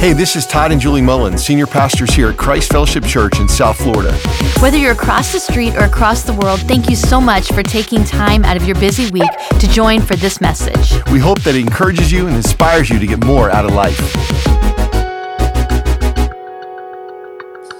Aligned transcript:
Hey, 0.00 0.14
this 0.14 0.34
is 0.34 0.46
Todd 0.46 0.72
and 0.72 0.80
Julie 0.80 1.02
Mullen, 1.02 1.36
senior 1.36 1.66
pastors 1.66 2.14
here 2.14 2.30
at 2.30 2.38
Christ 2.38 2.72
Fellowship 2.72 3.04
Church 3.04 3.38
in 3.38 3.46
South 3.46 3.76
Florida. 3.76 4.16
Whether 4.58 4.78
you're 4.78 4.92
across 4.92 5.30
the 5.30 5.38
street 5.38 5.74
or 5.74 5.80
across 5.80 6.22
the 6.22 6.32
world, 6.32 6.58
thank 6.60 6.88
you 6.88 6.96
so 6.96 7.20
much 7.20 7.52
for 7.52 7.62
taking 7.62 8.02
time 8.04 8.42
out 8.46 8.56
of 8.56 8.64
your 8.64 8.76
busy 8.76 9.10
week 9.10 9.30
to 9.58 9.68
join 9.68 10.00
for 10.00 10.16
this 10.16 10.40
message. 10.40 10.94
We 11.12 11.18
hope 11.18 11.42
that 11.42 11.54
it 11.54 11.60
encourages 11.60 12.10
you 12.10 12.26
and 12.28 12.34
inspires 12.34 12.88
you 12.88 12.98
to 12.98 13.06
get 13.06 13.22
more 13.26 13.50
out 13.50 13.66
of 13.66 13.74
life. 13.74 14.00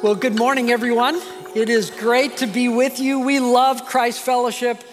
Well, 0.03 0.15
good 0.15 0.37
morning, 0.37 0.71
everyone. 0.71 1.23
It 1.55 1.71
is 1.71 1.89
great 1.89 2.37
to 2.37 2.47
be 2.47 2.69
with 2.69 3.01
you. 3.01 3.21
We 3.21 3.41
love 3.41 3.87
Christ 3.87 4.21
Fellowship. 4.21 4.85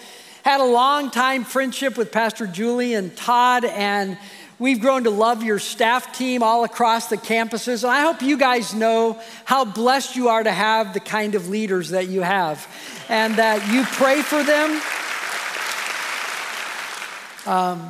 Had 0.43 0.61
a 0.61 0.65
long 0.65 1.11
time 1.11 1.43
friendship 1.43 1.97
with 1.97 2.13
Pastor 2.13 2.47
Julie 2.47 2.93
and 2.93 3.13
Todd, 3.17 3.65
and 3.65 4.17
We've 4.59 4.81
grown 4.81 5.03
to 5.03 5.11
love 5.11 5.43
your 5.43 5.59
staff 5.59 6.17
team 6.17 6.41
all 6.41 6.63
across 6.63 7.09
the 7.09 7.17
campuses. 7.17 7.83
And 7.83 7.91
I 7.91 8.01
hope 8.01 8.23
you 8.23 8.37
guys 8.37 8.73
know 8.73 9.21
how 9.45 9.65
blessed 9.65 10.15
you 10.15 10.29
are 10.29 10.41
to 10.41 10.51
have 10.51 10.95
the 10.95 10.99
kind 10.99 11.35
of 11.35 11.47
leaders 11.47 11.89
that 11.89 12.07
you 12.07 12.21
have 12.21 12.67
and 13.07 13.35
that 13.35 13.71
you 13.71 13.83
pray 13.83 14.23
for 14.23 14.41
them. 14.41 14.81
Um, 17.45 17.89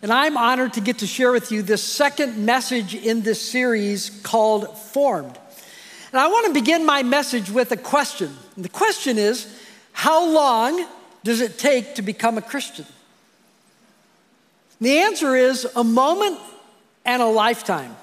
and 0.00 0.10
I'm 0.10 0.38
honored 0.38 0.72
to 0.74 0.80
get 0.80 0.98
to 0.98 1.06
share 1.06 1.30
with 1.30 1.52
you 1.52 1.60
this 1.60 1.82
second 1.82 2.38
message 2.38 2.94
in 2.94 3.20
this 3.20 3.40
series 3.40 4.08
called 4.22 4.78
Formed. 4.78 5.38
And 6.10 6.20
I 6.20 6.28
want 6.28 6.46
to 6.46 6.54
begin 6.54 6.86
my 6.86 7.02
message 7.02 7.50
with 7.50 7.70
a 7.70 7.76
question. 7.76 8.34
And 8.54 8.64
the 8.64 8.70
question 8.70 9.18
is 9.18 9.46
How 9.92 10.26
long 10.26 10.86
does 11.22 11.42
it 11.42 11.58
take 11.58 11.96
to 11.96 12.02
become 12.02 12.38
a 12.38 12.42
Christian? 12.42 12.86
The 14.80 14.98
answer 14.98 15.34
is 15.34 15.66
a 15.76 15.84
moment 15.84 16.38
and 17.04 17.22
a 17.22 17.26
lifetime. 17.26 17.96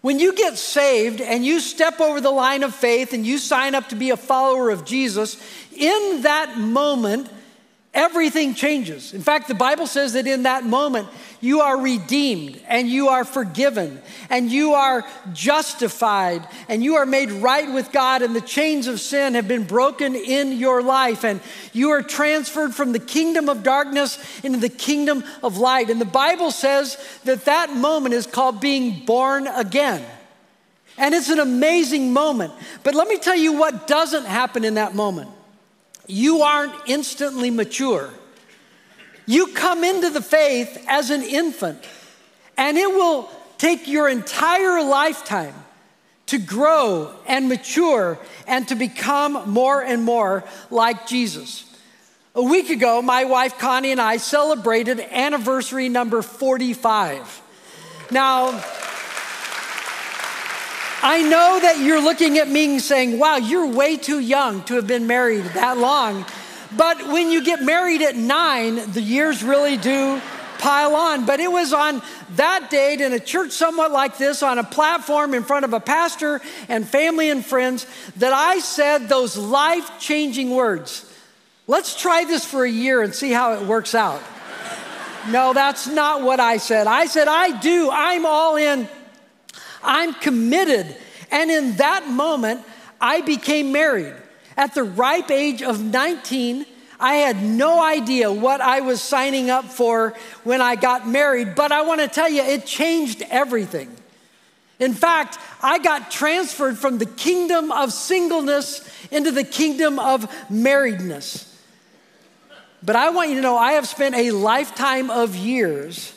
When 0.00 0.18
you 0.18 0.34
get 0.34 0.58
saved 0.58 1.20
and 1.20 1.44
you 1.44 1.60
step 1.60 2.00
over 2.00 2.20
the 2.20 2.30
line 2.30 2.64
of 2.64 2.74
faith 2.74 3.12
and 3.12 3.24
you 3.24 3.38
sign 3.38 3.74
up 3.74 3.90
to 3.90 3.96
be 3.96 4.10
a 4.10 4.16
follower 4.16 4.70
of 4.70 4.84
Jesus, 4.84 5.36
in 5.76 6.22
that 6.22 6.58
moment, 6.58 7.28
everything 7.94 8.54
changes. 8.54 9.12
In 9.12 9.20
fact, 9.20 9.48
the 9.48 9.54
Bible 9.54 9.86
says 9.86 10.14
that 10.14 10.26
in 10.26 10.44
that 10.44 10.64
moment, 10.64 11.08
you 11.40 11.60
are 11.60 11.78
redeemed 11.78 12.60
and 12.68 12.88
you 12.88 13.08
are 13.08 13.24
forgiven 13.24 14.00
and 14.30 14.50
you 14.50 14.74
are 14.74 15.04
justified 15.32 16.46
and 16.68 16.82
you 16.82 16.94
are 16.94 17.04
made 17.04 17.30
right 17.30 17.70
with 17.70 17.92
God, 17.92 18.22
and 18.22 18.34
the 18.34 18.40
chains 18.40 18.86
of 18.86 19.00
sin 19.00 19.34
have 19.34 19.48
been 19.48 19.64
broken 19.64 20.14
in 20.14 20.52
your 20.52 20.82
life, 20.82 21.24
and 21.24 21.40
you 21.72 21.90
are 21.90 22.02
transferred 22.02 22.74
from 22.74 22.92
the 22.92 22.98
kingdom 22.98 23.48
of 23.48 23.62
darkness 23.62 24.18
into 24.42 24.58
the 24.58 24.68
kingdom 24.68 25.24
of 25.42 25.58
light. 25.58 25.90
And 25.90 26.00
the 26.00 26.06
Bible 26.06 26.50
says 26.50 26.96
that 27.24 27.44
that 27.44 27.74
moment 27.74 28.14
is 28.14 28.26
called 28.26 28.60
being 28.60 29.04
born 29.04 29.46
again. 29.46 30.04
And 30.96 31.14
it's 31.14 31.30
an 31.30 31.40
amazing 31.40 32.12
moment. 32.12 32.52
But 32.84 32.94
let 32.94 33.08
me 33.08 33.18
tell 33.18 33.36
you 33.36 33.54
what 33.54 33.86
doesn't 33.86 34.26
happen 34.26 34.64
in 34.64 34.74
that 34.74 34.94
moment 34.94 35.30
you 36.06 36.42
aren't 36.42 36.74
instantly 36.86 37.50
mature. 37.50 38.10
You 39.26 39.48
come 39.48 39.84
into 39.84 40.10
the 40.10 40.22
faith 40.22 40.84
as 40.88 41.10
an 41.10 41.22
infant, 41.22 41.84
and 42.56 42.76
it 42.76 42.88
will 42.88 43.30
take 43.58 43.86
your 43.86 44.08
entire 44.08 44.82
lifetime 44.82 45.54
to 46.26 46.38
grow 46.38 47.14
and 47.26 47.48
mature 47.48 48.18
and 48.46 48.66
to 48.68 48.74
become 48.74 49.50
more 49.50 49.82
and 49.82 50.02
more 50.02 50.44
like 50.70 51.06
Jesus. 51.06 51.64
A 52.34 52.42
week 52.42 52.70
ago, 52.70 53.02
my 53.02 53.24
wife 53.24 53.58
Connie 53.58 53.92
and 53.92 54.00
I 54.00 54.16
celebrated 54.16 54.98
anniversary 54.98 55.88
number 55.88 56.22
45. 56.22 57.42
Now, 58.10 58.62
I 61.04 61.20
know 61.22 61.58
that 61.60 61.80
you're 61.80 62.00
looking 62.00 62.38
at 62.38 62.48
me 62.48 62.74
and 62.74 62.80
saying, 62.80 63.18
wow, 63.18 63.36
you're 63.36 63.66
way 63.66 63.96
too 63.96 64.20
young 64.20 64.62
to 64.64 64.74
have 64.76 64.86
been 64.86 65.08
married 65.08 65.42
that 65.46 65.76
long. 65.76 66.24
But 66.76 67.08
when 67.08 67.30
you 67.30 67.44
get 67.44 67.60
married 67.60 68.02
at 68.02 68.14
nine, 68.14 68.92
the 68.92 69.02
years 69.02 69.42
really 69.42 69.76
do 69.76 70.22
pile 70.58 70.94
on. 70.94 71.26
But 71.26 71.40
it 71.40 71.50
was 71.50 71.72
on 71.72 72.00
that 72.36 72.70
date 72.70 73.00
in 73.00 73.12
a 73.12 73.18
church 73.18 73.50
somewhat 73.50 73.90
like 73.90 74.16
this, 74.16 74.44
on 74.44 74.60
a 74.60 74.64
platform 74.64 75.34
in 75.34 75.42
front 75.42 75.64
of 75.64 75.72
a 75.72 75.80
pastor 75.80 76.40
and 76.68 76.88
family 76.88 77.30
and 77.30 77.44
friends, 77.44 77.84
that 78.18 78.32
I 78.32 78.60
said 78.60 79.08
those 79.08 79.36
life 79.36 79.98
changing 79.98 80.50
words. 80.50 81.04
Let's 81.66 82.00
try 82.00 82.24
this 82.24 82.44
for 82.44 82.64
a 82.64 82.70
year 82.70 83.02
and 83.02 83.12
see 83.12 83.32
how 83.32 83.54
it 83.54 83.62
works 83.62 83.96
out. 83.96 84.22
No, 85.30 85.52
that's 85.52 85.88
not 85.88 86.22
what 86.22 86.38
I 86.38 86.58
said. 86.58 86.86
I 86.86 87.06
said, 87.06 87.26
I 87.26 87.58
do. 87.60 87.90
I'm 87.92 88.24
all 88.24 88.54
in. 88.54 88.88
I'm 89.82 90.14
committed. 90.14 90.96
And 91.30 91.50
in 91.50 91.76
that 91.76 92.08
moment, 92.08 92.62
I 93.00 93.20
became 93.20 93.72
married. 93.72 94.14
At 94.56 94.74
the 94.74 94.82
ripe 94.82 95.30
age 95.30 95.62
of 95.62 95.82
19, 95.82 96.66
I 97.00 97.14
had 97.14 97.42
no 97.42 97.82
idea 97.82 98.30
what 98.30 98.60
I 98.60 98.80
was 98.80 99.02
signing 99.02 99.50
up 99.50 99.64
for 99.64 100.14
when 100.44 100.60
I 100.60 100.76
got 100.76 101.08
married, 101.08 101.56
but 101.56 101.72
I 101.72 101.82
want 101.82 102.00
to 102.00 102.08
tell 102.08 102.28
you, 102.28 102.42
it 102.42 102.64
changed 102.64 103.22
everything. 103.28 103.90
In 104.78 104.94
fact, 104.94 105.38
I 105.62 105.78
got 105.78 106.10
transferred 106.10 106.78
from 106.78 106.98
the 106.98 107.06
kingdom 107.06 107.72
of 107.72 107.92
singleness 107.92 108.88
into 109.10 109.30
the 109.30 109.44
kingdom 109.44 109.98
of 109.98 110.30
marriedness. 110.48 111.48
But 112.84 112.96
I 112.96 113.10
want 113.10 113.30
you 113.30 113.36
to 113.36 113.40
know 113.40 113.56
I 113.56 113.72
have 113.72 113.86
spent 113.86 114.14
a 114.14 114.30
lifetime 114.32 115.10
of 115.10 115.36
years 115.36 116.12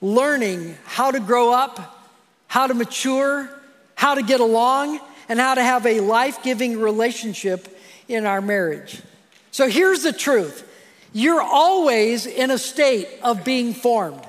learning 0.00 0.76
how 0.84 1.10
to 1.10 1.20
grow 1.20 1.52
up, 1.52 2.01
how 2.52 2.66
to 2.66 2.74
mature, 2.74 3.48
how 3.94 4.14
to 4.14 4.22
get 4.22 4.38
along, 4.38 5.00
and 5.30 5.40
how 5.40 5.54
to 5.54 5.62
have 5.62 5.86
a 5.86 6.00
life 6.00 6.42
giving 6.42 6.78
relationship 6.78 7.66
in 8.08 8.26
our 8.26 8.42
marriage. 8.42 9.00
So 9.52 9.70
here's 9.70 10.02
the 10.02 10.12
truth 10.12 10.62
you're 11.14 11.40
always 11.40 12.26
in 12.26 12.50
a 12.50 12.58
state 12.58 13.08
of 13.22 13.42
being 13.42 13.72
formed. 13.72 14.20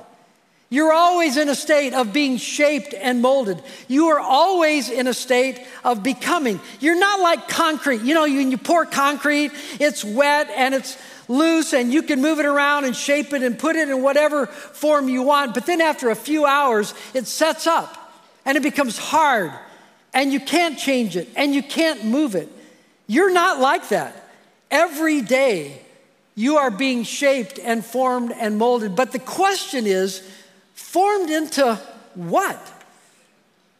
You're 0.70 0.94
always 0.94 1.36
in 1.36 1.50
a 1.50 1.54
state 1.54 1.92
of 1.92 2.14
being 2.14 2.38
shaped 2.38 2.94
and 2.94 3.20
molded. 3.20 3.62
You 3.88 4.06
are 4.08 4.20
always 4.20 4.88
in 4.88 5.06
a 5.06 5.12
state 5.12 5.60
of 5.84 6.02
becoming. 6.02 6.60
You're 6.80 6.98
not 6.98 7.20
like 7.20 7.46
concrete. 7.46 8.00
You 8.00 8.14
know, 8.14 8.22
when 8.22 8.50
you 8.50 8.56
pour 8.56 8.86
concrete, 8.86 9.52
it's 9.78 10.02
wet 10.02 10.48
and 10.48 10.74
it's 10.74 10.96
loose 11.28 11.74
and 11.74 11.92
you 11.92 12.02
can 12.02 12.22
move 12.22 12.38
it 12.38 12.46
around 12.46 12.86
and 12.86 12.96
shape 12.96 13.34
it 13.34 13.42
and 13.42 13.58
put 13.58 13.76
it 13.76 13.90
in 13.90 14.02
whatever 14.02 14.46
form 14.46 15.10
you 15.10 15.20
want. 15.20 15.52
But 15.52 15.66
then 15.66 15.82
after 15.82 16.08
a 16.08 16.16
few 16.16 16.46
hours, 16.46 16.94
it 17.12 17.26
sets 17.26 17.66
up 17.66 18.00
and 18.44 18.56
it 18.56 18.62
becomes 18.62 18.98
hard 18.98 19.52
and 20.12 20.32
you 20.32 20.40
can't 20.40 20.78
change 20.78 21.16
it 21.16 21.28
and 21.36 21.54
you 21.54 21.62
can't 21.62 22.04
move 22.04 22.34
it. 22.34 22.48
You're 23.06 23.32
not 23.32 23.60
like 23.60 23.88
that. 23.88 24.30
Every 24.70 25.20
day 25.20 25.80
you 26.34 26.56
are 26.56 26.70
being 26.70 27.02
shaped 27.02 27.58
and 27.58 27.84
formed 27.84 28.32
and 28.32 28.56
molded. 28.58 28.96
But 28.96 29.12
the 29.12 29.18
question 29.18 29.86
is 29.86 30.28
formed 30.74 31.30
into 31.30 31.76
what? 32.14 32.72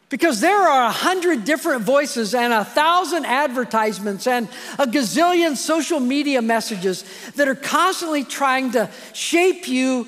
Because 0.09 0.41
there 0.41 0.61
are 0.61 0.87
a 0.87 0.93
hundred 0.93 1.45
different 1.45 1.83
voices 1.83 2.35
and 2.35 2.53
a 2.53 2.65
thousand 2.65 3.25
advertisements 3.27 4.27
and 4.27 4.49
a 4.79 4.87
gazillion 4.87 5.57
social 5.57 5.99
media 5.99 6.41
messages 6.43 7.05
that 7.35 7.49
are 7.49 7.55
constantly 7.57 8.23
trying 8.23 8.73
to 8.73 8.89
shape 9.13 9.67
you 9.67 10.07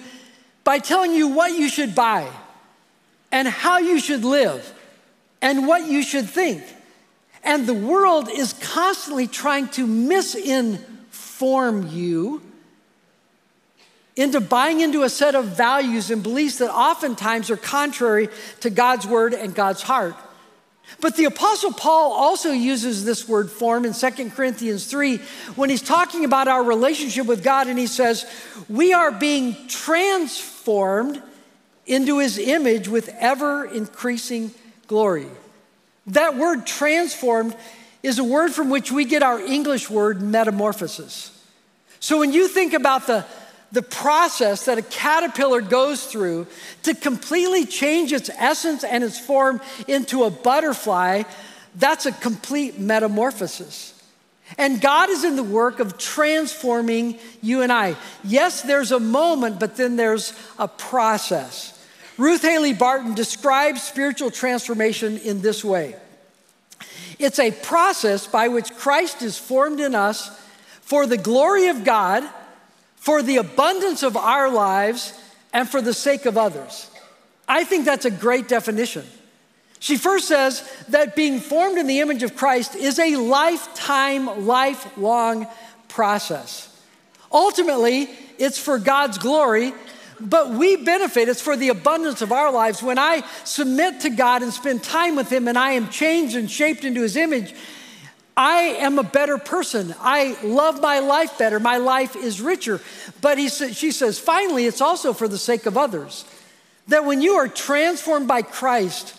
by 0.62 0.78
telling 0.78 1.12
you 1.12 1.28
what 1.28 1.52
you 1.58 1.68
should 1.68 1.94
buy 1.94 2.30
and 3.30 3.48
how 3.48 3.78
you 3.78 4.00
should 4.00 4.24
live 4.24 4.72
and 5.42 5.66
what 5.66 5.86
you 5.86 6.02
should 6.02 6.28
think. 6.28 6.62
And 7.42 7.66
the 7.66 7.74
world 7.74 8.28
is 8.28 8.52
constantly 8.54 9.26
trying 9.26 9.68
to 9.70 9.86
misinform 9.86 11.92
you 11.92 12.42
into 14.16 14.40
buying 14.40 14.80
into 14.80 15.02
a 15.02 15.10
set 15.10 15.34
of 15.34 15.44
values 15.44 16.10
and 16.10 16.22
beliefs 16.22 16.58
that 16.58 16.72
oftentimes 16.72 17.50
are 17.50 17.56
contrary 17.56 18.28
to 18.60 18.70
God's 18.70 19.06
word 19.06 19.34
and 19.34 19.54
God's 19.54 19.82
heart. 19.82 20.16
But 21.00 21.16
the 21.16 21.24
Apostle 21.24 21.72
Paul 21.72 22.12
also 22.12 22.52
uses 22.52 23.04
this 23.04 23.28
word 23.28 23.50
form 23.50 23.84
in 23.84 23.92
2 23.92 24.30
Corinthians 24.30 24.86
3 24.86 25.18
when 25.56 25.68
he's 25.68 25.82
talking 25.82 26.24
about 26.24 26.48
our 26.48 26.62
relationship 26.62 27.26
with 27.26 27.42
God, 27.42 27.66
and 27.66 27.78
he 27.78 27.88
says, 27.88 28.24
We 28.68 28.92
are 28.92 29.10
being 29.10 29.68
transformed 29.68 31.20
into 31.86 32.18
his 32.18 32.38
image 32.38 32.88
with 32.88 33.08
ever 33.18 33.64
increasing 33.64 34.52
glory. 34.86 35.26
That 36.08 36.36
word 36.36 36.66
transformed 36.66 37.56
is 38.02 38.18
a 38.18 38.24
word 38.24 38.52
from 38.52 38.70
which 38.70 38.92
we 38.92 39.04
get 39.04 39.22
our 39.22 39.40
English 39.40 39.90
word 39.90 40.22
metamorphosis. 40.22 41.32
So 41.98 42.18
when 42.18 42.32
you 42.32 42.46
think 42.48 42.72
about 42.72 43.06
the, 43.06 43.24
the 43.72 43.82
process 43.82 44.66
that 44.66 44.78
a 44.78 44.82
caterpillar 44.82 45.60
goes 45.60 46.06
through 46.06 46.46
to 46.84 46.94
completely 46.94 47.66
change 47.66 48.12
its 48.12 48.30
essence 48.30 48.84
and 48.84 49.02
its 49.02 49.18
form 49.18 49.60
into 49.88 50.24
a 50.24 50.30
butterfly, 50.30 51.24
that's 51.74 52.06
a 52.06 52.12
complete 52.12 52.78
metamorphosis. 52.78 53.92
And 54.58 54.80
God 54.80 55.10
is 55.10 55.24
in 55.24 55.34
the 55.34 55.42
work 55.42 55.80
of 55.80 55.98
transforming 55.98 57.18
you 57.42 57.62
and 57.62 57.72
I. 57.72 57.96
Yes, 58.22 58.62
there's 58.62 58.92
a 58.92 59.00
moment, 59.00 59.58
but 59.58 59.76
then 59.76 59.96
there's 59.96 60.32
a 60.58 60.68
process. 60.68 61.75
Ruth 62.18 62.42
Haley 62.42 62.72
Barton 62.72 63.14
describes 63.14 63.82
spiritual 63.82 64.30
transformation 64.30 65.18
in 65.18 65.42
this 65.42 65.64
way 65.64 65.96
it's 67.18 67.38
a 67.38 67.50
process 67.50 68.26
by 68.26 68.48
which 68.48 68.74
Christ 68.74 69.22
is 69.22 69.38
formed 69.38 69.80
in 69.80 69.94
us 69.94 70.28
for 70.82 71.06
the 71.06 71.16
glory 71.16 71.68
of 71.68 71.84
God, 71.84 72.22
for 72.96 73.22
the 73.22 73.38
abundance 73.38 74.02
of 74.02 74.16
our 74.16 74.50
lives, 74.50 75.18
and 75.52 75.68
for 75.68 75.80
the 75.80 75.94
sake 75.94 76.26
of 76.26 76.36
others. 76.36 76.90
I 77.48 77.64
think 77.64 77.84
that's 77.84 78.04
a 78.04 78.10
great 78.10 78.48
definition. 78.48 79.06
She 79.78 79.96
first 79.96 80.28
says 80.28 80.68
that 80.88 81.16
being 81.16 81.40
formed 81.40 81.78
in 81.78 81.86
the 81.86 82.00
image 82.00 82.22
of 82.22 82.36
Christ 82.36 82.74
is 82.74 82.98
a 82.98 83.16
lifetime, 83.16 84.46
lifelong 84.46 85.46
process. 85.88 86.68
Ultimately, 87.32 88.10
it's 88.38 88.58
for 88.58 88.78
God's 88.78 89.18
glory, 89.18 89.72
but 90.20 90.50
we 90.50 90.76
benefit. 90.76 91.28
It's 91.28 91.40
for 91.40 91.56
the 91.56 91.68
abundance 91.68 92.22
of 92.22 92.32
our 92.32 92.50
lives. 92.52 92.82
When 92.82 92.98
I 92.98 93.22
submit 93.44 94.00
to 94.00 94.10
God 94.10 94.42
and 94.42 94.52
spend 94.52 94.82
time 94.82 95.16
with 95.16 95.30
Him 95.30 95.48
and 95.48 95.58
I 95.58 95.72
am 95.72 95.88
changed 95.88 96.36
and 96.36 96.50
shaped 96.50 96.84
into 96.84 97.02
His 97.02 97.16
image, 97.16 97.54
I 98.36 98.76
am 98.80 98.98
a 98.98 99.02
better 99.02 99.38
person. 99.38 99.94
I 99.98 100.36
love 100.42 100.82
my 100.82 100.98
life 100.98 101.38
better. 101.38 101.58
My 101.58 101.78
life 101.78 102.14
is 102.14 102.40
richer. 102.40 102.82
But 103.22 103.38
he 103.38 103.48
sa- 103.48 103.68
she 103.68 103.90
says, 103.90 104.18
finally, 104.18 104.66
it's 104.66 104.82
also 104.82 105.14
for 105.14 105.26
the 105.26 105.38
sake 105.38 105.64
of 105.64 105.78
others. 105.78 106.26
That 106.88 107.06
when 107.06 107.22
you 107.22 107.36
are 107.36 107.48
transformed 107.48 108.28
by 108.28 108.42
Christ, 108.42 109.14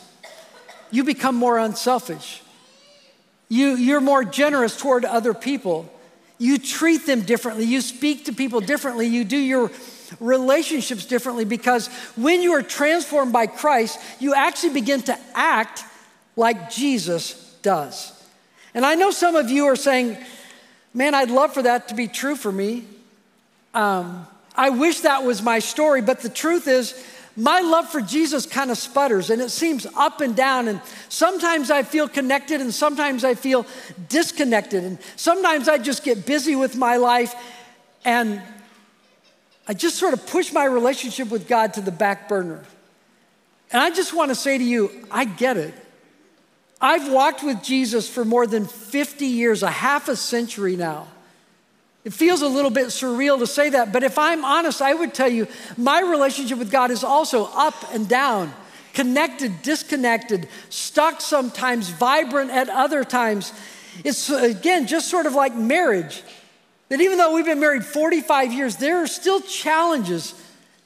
you 0.92 1.04
become 1.04 1.36
more 1.36 1.58
unselfish. 1.58 2.44
You, 3.50 3.76
you're 3.76 4.02
more 4.02 4.24
generous 4.24 4.78
toward 4.78 5.04
other 5.04 5.34
people. 5.34 5.92
You 6.38 6.60
treat 6.60 7.08
them 7.08 7.22
differently. 7.22 7.66
You 7.66 7.82
speak 7.82 8.26
to 8.26 8.34
people 8.34 8.62
differently. 8.62 9.08
You 9.08 9.24
do 9.24 9.38
your 9.38 9.72
relationships 10.20 11.06
differently 11.06 11.46
because 11.46 11.88
when 12.16 12.42
you 12.42 12.54
are 12.54 12.62
transformed 12.62 13.34
by 13.34 13.48
Christ, 13.48 14.00
you 14.20 14.34
actually 14.34 14.74
begin 14.74 15.02
to 15.04 15.18
act 15.34 15.84
like 16.36 16.70
Jesus 16.70 17.56
does. 17.62 18.14
And 18.74 18.86
I 18.86 18.96
know 18.96 19.12
some 19.12 19.36
of 19.36 19.50
you 19.50 19.66
are 19.66 19.76
saying, 19.76 20.18
man, 20.94 21.16
I'd 21.16 21.32
love 21.32 21.54
for 21.54 21.64
that 21.64 21.90
to 21.90 21.96
be 21.96 22.08
true 22.08 22.36
for 22.36 22.52
me. 22.52 22.86
Um, 23.74 24.28
I 24.56 24.70
wish 24.70 25.02
that 25.02 25.24
was 25.24 25.42
my 25.42 25.60
story, 25.60 26.02
but 26.02 26.22
the 26.22 26.30
truth 26.30 26.68
is, 26.68 26.94
my 27.36 27.60
love 27.60 27.88
for 27.88 28.02
Jesus 28.02 28.48
kind 28.48 28.72
of 28.72 28.80
sputters 28.80 29.30
and 29.30 29.40
it 29.40 29.52
seems 29.52 29.86
up 29.96 30.22
and 30.22 30.36
down. 30.36 30.68
And 30.68 30.82
sometimes 31.08 31.70
I 31.70 31.84
feel 31.84 32.08
connected 32.08 32.62
and 32.62 32.74
sometimes 32.74 33.24
I 33.24 33.36
feel 33.36 33.68
disconnected. 34.10 34.84
And 34.84 34.98
sometimes 35.16 35.70
I 35.70 35.78
just 35.78 36.04
get 36.04 36.26
busy 36.26 36.56
with 36.56 36.76
my 36.76 36.98
life 36.98 37.36
and 38.04 38.42
I 39.68 39.74
just 39.74 39.98
sort 39.98 40.14
of 40.14 40.26
push 40.26 40.54
my 40.54 40.66
relationship 40.66 41.30
with 41.30 41.48
God 41.48 41.74
to 41.74 41.82
the 41.82 41.92
back 41.92 42.30
burner. 42.30 42.64
And 43.72 43.82
I 43.82 43.90
just 43.90 44.14
want 44.14 44.30
to 44.30 44.36
say 44.36 44.58
to 44.58 44.64
you, 44.64 45.06
I 45.12 45.26
get 45.26 45.58
it. 45.58 45.74
I've 46.80 47.12
walked 47.12 47.44
with 47.44 47.64
Jesus 47.64 48.08
for 48.08 48.24
more 48.24 48.48
than 48.48 48.66
50 48.66 49.26
years, 49.26 49.64
a 49.64 49.70
half 49.70 50.08
a 50.08 50.16
century 50.16 50.76
now. 50.76 51.08
It 52.06 52.14
feels 52.14 52.42
a 52.42 52.48
little 52.48 52.72
bit 52.72 52.88
surreal 52.88 53.40
to 53.40 53.48
say 53.48 53.72
that, 53.72 53.92
but 53.92 54.04
if 54.04 54.18
I'm 54.18 54.46
honest, 54.46 54.82
I 54.82 54.94
would 54.94 55.14
tell 55.14 55.28
you 55.28 55.48
my 55.76 56.00
relationship 56.00 56.58
with 56.58 56.72
God 56.72 56.90
is 56.90 57.04
also 57.04 57.50
up 57.54 57.94
and 57.94 58.08
down, 58.08 58.54
connected, 58.94 59.62
disconnected, 59.62 60.48
stuck 60.70 61.20
sometimes, 61.20 61.90
vibrant 61.90 62.52
at 62.52 62.70
other 62.70 63.04
times. 63.04 63.52
It's 64.06 64.30
again 64.30 64.88
just 64.88 65.10
sort 65.10 65.26
of 65.26 65.34
like 65.34 65.54
marriage. 65.56 66.24
That 66.90 67.02
even 67.02 67.18
though 67.18 67.34
we've 67.34 67.46
been 67.46 67.60
married 67.60 67.86
45 67.86 68.54
years, 68.54 68.78
there 68.78 68.98
are 69.04 69.08
still 69.08 69.42
challenges 69.42 70.34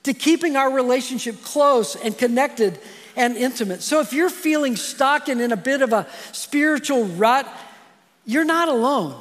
to 0.04 0.14
keeping 0.14 0.56
our 0.56 0.72
relationship 0.72 1.44
close 1.44 1.96
and 1.96 2.18
connected 2.18 2.80
and 3.16 3.38
intimate. 3.38 3.84
So 3.84 4.00
if 4.00 4.14
you're 4.14 4.30
feeling 4.30 4.76
stuck 4.76 5.30
and 5.30 5.40
in 5.40 5.52
a 5.52 5.58
bit 5.58 5.82
of 5.82 5.94
a 5.94 6.08
spiritual 6.32 7.06
rut, 7.06 7.48
you're 8.26 8.46
not 8.46 8.68
alone. 8.68 9.16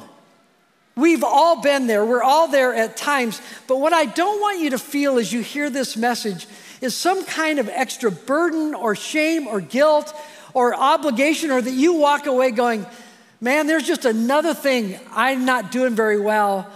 We've 0.95 1.23
all 1.23 1.61
been 1.61 1.87
there. 1.87 2.05
We're 2.05 2.23
all 2.23 2.47
there 2.47 2.73
at 2.73 2.97
times. 2.97 3.41
But 3.67 3.77
what 3.77 3.93
I 3.93 4.05
don't 4.05 4.41
want 4.41 4.59
you 4.59 4.71
to 4.71 4.79
feel 4.79 5.17
as 5.17 5.31
you 5.31 5.41
hear 5.41 5.69
this 5.69 5.95
message 5.95 6.47
is 6.81 6.95
some 6.95 7.23
kind 7.25 7.59
of 7.59 7.69
extra 7.69 8.11
burden 8.11 8.73
or 8.73 8.95
shame 8.95 9.47
or 9.47 9.61
guilt 9.61 10.13
or 10.53 10.75
obligation, 10.75 11.49
or 11.49 11.61
that 11.61 11.71
you 11.71 11.93
walk 11.93 12.25
away 12.25 12.51
going, 12.51 12.85
man, 13.41 13.67
there's 13.67 13.85
just 13.85 14.05
another 14.05 14.53
thing 14.53 14.99
I'm 15.11 15.43
not 15.43 15.71
doing 15.71 15.95
very 15.95 16.19
well. 16.19 16.71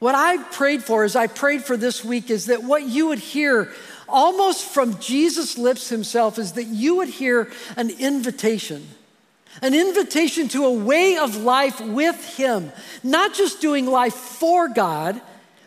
What 0.00 0.14
I 0.14 0.38
prayed 0.38 0.82
for 0.82 1.04
is 1.04 1.14
I 1.14 1.28
prayed 1.28 1.62
for 1.62 1.76
this 1.76 2.04
week 2.04 2.30
is 2.30 2.46
that 2.46 2.64
what 2.64 2.82
you 2.82 3.06
would 3.08 3.20
hear 3.20 3.70
almost 4.08 4.64
from 4.64 4.98
Jesus' 4.98 5.56
lips 5.56 5.88
himself 5.88 6.38
is 6.38 6.52
that 6.52 6.64
you 6.64 6.96
would 6.96 7.08
hear 7.08 7.50
an 7.76 7.90
invitation 7.90 8.86
an 9.62 9.74
invitation 9.74 10.48
to 10.48 10.64
a 10.64 10.72
way 10.72 11.16
of 11.16 11.36
life 11.36 11.80
with 11.80 12.36
Him, 12.36 12.72
not 13.02 13.34
just 13.34 13.60
doing 13.60 13.86
life 13.86 14.14
for 14.14 14.68
God, 14.68 15.20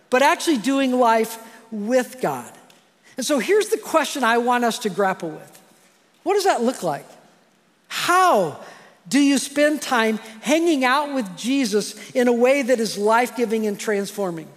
but 0.09 0.21
actually 0.21 0.57
doing 0.57 0.91
life 0.91 1.37
with 1.71 2.21
God. 2.21 2.51
And 3.15 3.25
so 3.25 3.39
here's 3.39 3.69
the 3.69 3.77
question 3.77 4.23
I 4.23 4.37
want 4.37 4.63
us 4.63 4.79
to 4.79 4.89
grapple 4.89 5.29
with 5.29 5.61
What 6.23 6.33
does 6.33 6.43
that 6.43 6.61
look 6.61 6.83
like? 6.83 7.05
How 7.87 8.59
do 9.07 9.19
you 9.19 9.37
spend 9.37 9.81
time 9.81 10.17
hanging 10.41 10.83
out 10.83 11.13
with 11.13 11.37
Jesus 11.37 12.11
in 12.11 12.27
a 12.27 12.33
way 12.33 12.61
that 12.61 12.79
is 12.79 12.97
life 12.97 13.35
giving 13.35 13.65
and 13.65 13.79
transforming? 13.79 14.47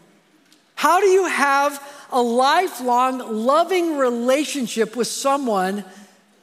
How 0.75 1.01
do 1.01 1.07
you 1.07 1.27
have 1.27 1.81
a 2.11 2.21
lifelong, 2.21 3.19
loving 3.45 3.97
relationship 3.97 4.97
with 4.97 5.07
someone 5.07 5.85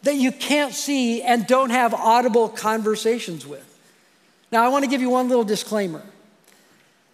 that 0.04 0.15
you 0.15 0.31
can't 0.31 0.74
see 0.74 1.21
and 1.21 1.45
don't 1.48 1.69
have 1.69 1.94
audible 1.94 2.50
conversations 2.50 3.45
with. 3.45 3.63
Now, 4.51 4.63
I 4.63 4.69
want 4.69 4.86
to 4.86 4.89
give 4.89 5.01
you 5.01 5.09
one 5.09 5.27
little 5.27 5.44
disclaimer. 5.44 6.01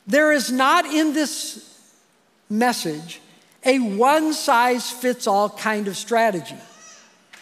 There 0.06 0.32
is 0.32 0.52
not 0.52 0.86
in 0.86 1.14
this 1.14 1.70
message 2.50 3.20
a 3.66 3.80
one 3.80 4.34
size 4.34 4.92
fits 4.92 5.26
all 5.26 5.50
kind 5.50 5.88
of 5.88 5.98
strategy 5.98 6.58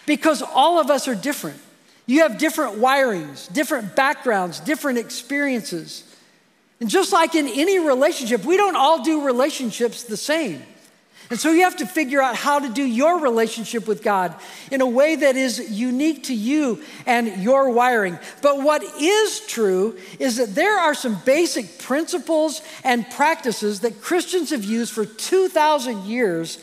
because 0.05 0.41
all 0.41 0.79
of 0.79 0.89
us 0.89 1.07
are 1.07 1.15
different. 1.15 1.59
You 2.11 2.23
have 2.23 2.37
different 2.37 2.75
wirings, 2.75 3.49
different 3.53 3.95
backgrounds, 3.95 4.59
different 4.59 4.97
experiences. 4.97 6.03
And 6.81 6.89
just 6.89 7.13
like 7.13 7.35
in 7.35 7.47
any 7.47 7.79
relationship, 7.79 8.43
we 8.43 8.57
don't 8.57 8.75
all 8.75 9.01
do 9.01 9.23
relationships 9.25 10.03
the 10.03 10.17
same. 10.17 10.61
And 11.29 11.39
so 11.39 11.51
you 11.51 11.61
have 11.61 11.77
to 11.77 11.85
figure 11.85 12.21
out 12.21 12.35
how 12.35 12.59
to 12.59 12.67
do 12.67 12.83
your 12.83 13.19
relationship 13.19 13.87
with 13.87 14.03
God 14.03 14.35
in 14.71 14.81
a 14.81 14.85
way 14.85 15.15
that 15.15 15.37
is 15.37 15.71
unique 15.71 16.23
to 16.23 16.35
you 16.35 16.83
and 17.05 17.41
your 17.41 17.69
wiring. 17.69 18.19
But 18.41 18.61
what 18.61 18.83
is 18.99 19.39
true 19.47 19.97
is 20.19 20.35
that 20.35 20.53
there 20.53 20.77
are 20.77 20.93
some 20.93 21.15
basic 21.23 21.79
principles 21.79 22.61
and 22.83 23.09
practices 23.11 23.79
that 23.79 24.01
Christians 24.01 24.49
have 24.49 24.65
used 24.65 24.91
for 24.91 25.05
2,000 25.05 26.03
years 26.03 26.57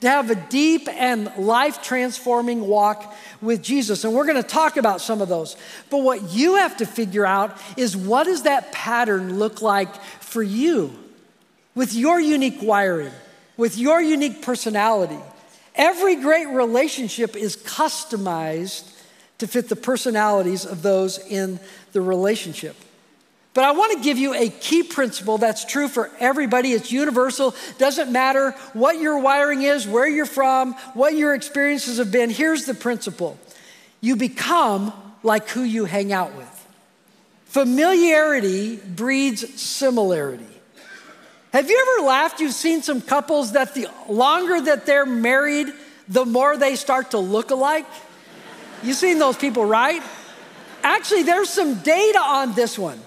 to 0.00 0.08
have 0.08 0.30
a 0.30 0.34
deep 0.34 0.88
and 0.88 1.30
life 1.36 1.82
transforming 1.82 2.62
walk 2.62 3.14
with 3.40 3.62
Jesus. 3.62 4.04
And 4.04 4.14
we're 4.14 4.26
going 4.26 4.42
to 4.42 4.48
talk 4.48 4.76
about 4.76 5.00
some 5.00 5.20
of 5.20 5.28
those. 5.28 5.56
But 5.90 5.98
what 5.98 6.32
you 6.32 6.56
have 6.56 6.76
to 6.78 6.86
figure 6.86 7.26
out 7.26 7.56
is 7.76 7.96
what 7.96 8.24
does 8.24 8.42
that 8.42 8.72
pattern 8.72 9.38
look 9.38 9.60
like 9.60 9.94
for 10.20 10.42
you 10.42 10.92
with 11.74 11.94
your 11.94 12.20
unique 12.20 12.58
wiring? 12.62 13.12
with 13.60 13.76
your 13.76 14.00
unique 14.00 14.40
personality. 14.40 15.18
Every 15.74 16.16
great 16.16 16.48
relationship 16.48 17.36
is 17.36 17.58
customized 17.58 18.90
to 19.36 19.46
fit 19.46 19.68
the 19.68 19.76
personalities 19.76 20.64
of 20.64 20.80
those 20.80 21.18
in 21.18 21.60
the 21.92 22.00
relationship. 22.00 22.74
But 23.52 23.64
I 23.64 23.72
want 23.72 23.96
to 23.96 24.04
give 24.04 24.16
you 24.16 24.32
a 24.32 24.48
key 24.48 24.84
principle 24.84 25.38
that's 25.38 25.64
true 25.64 25.88
for 25.88 26.10
everybody. 26.20 26.72
It's 26.72 26.92
universal. 26.92 27.54
Doesn't 27.78 28.12
matter 28.12 28.52
what 28.74 29.00
your 29.00 29.18
wiring 29.18 29.62
is, 29.62 29.88
where 29.88 30.06
you're 30.06 30.24
from, 30.24 30.74
what 30.94 31.14
your 31.14 31.34
experiences 31.34 31.98
have 31.98 32.12
been. 32.12 32.30
Here's 32.30 32.64
the 32.64 32.74
principle 32.74 33.38
you 34.00 34.16
become 34.16 34.92
like 35.22 35.48
who 35.48 35.62
you 35.62 35.84
hang 35.84 36.12
out 36.12 36.34
with. 36.36 36.68
Familiarity 37.46 38.76
breeds 38.76 39.60
similarity. 39.60 40.46
Have 41.52 41.68
you 41.68 41.96
ever 41.98 42.06
laughed? 42.06 42.40
You've 42.40 42.54
seen 42.54 42.82
some 42.82 43.00
couples 43.00 43.52
that 43.52 43.74
the 43.74 43.88
longer 44.08 44.60
that 44.60 44.86
they're 44.86 45.04
married, 45.04 45.66
the 46.06 46.24
more 46.24 46.56
they 46.56 46.76
start 46.76 47.10
to 47.10 47.18
look 47.18 47.50
alike. 47.50 47.86
You've 48.84 48.96
seen 48.96 49.18
those 49.18 49.36
people, 49.36 49.64
right? 49.64 50.00
Actually, 50.84 51.24
there's 51.24 51.50
some 51.50 51.80
data 51.80 52.20
on 52.20 52.54
this 52.54 52.78
one. 52.78 53.00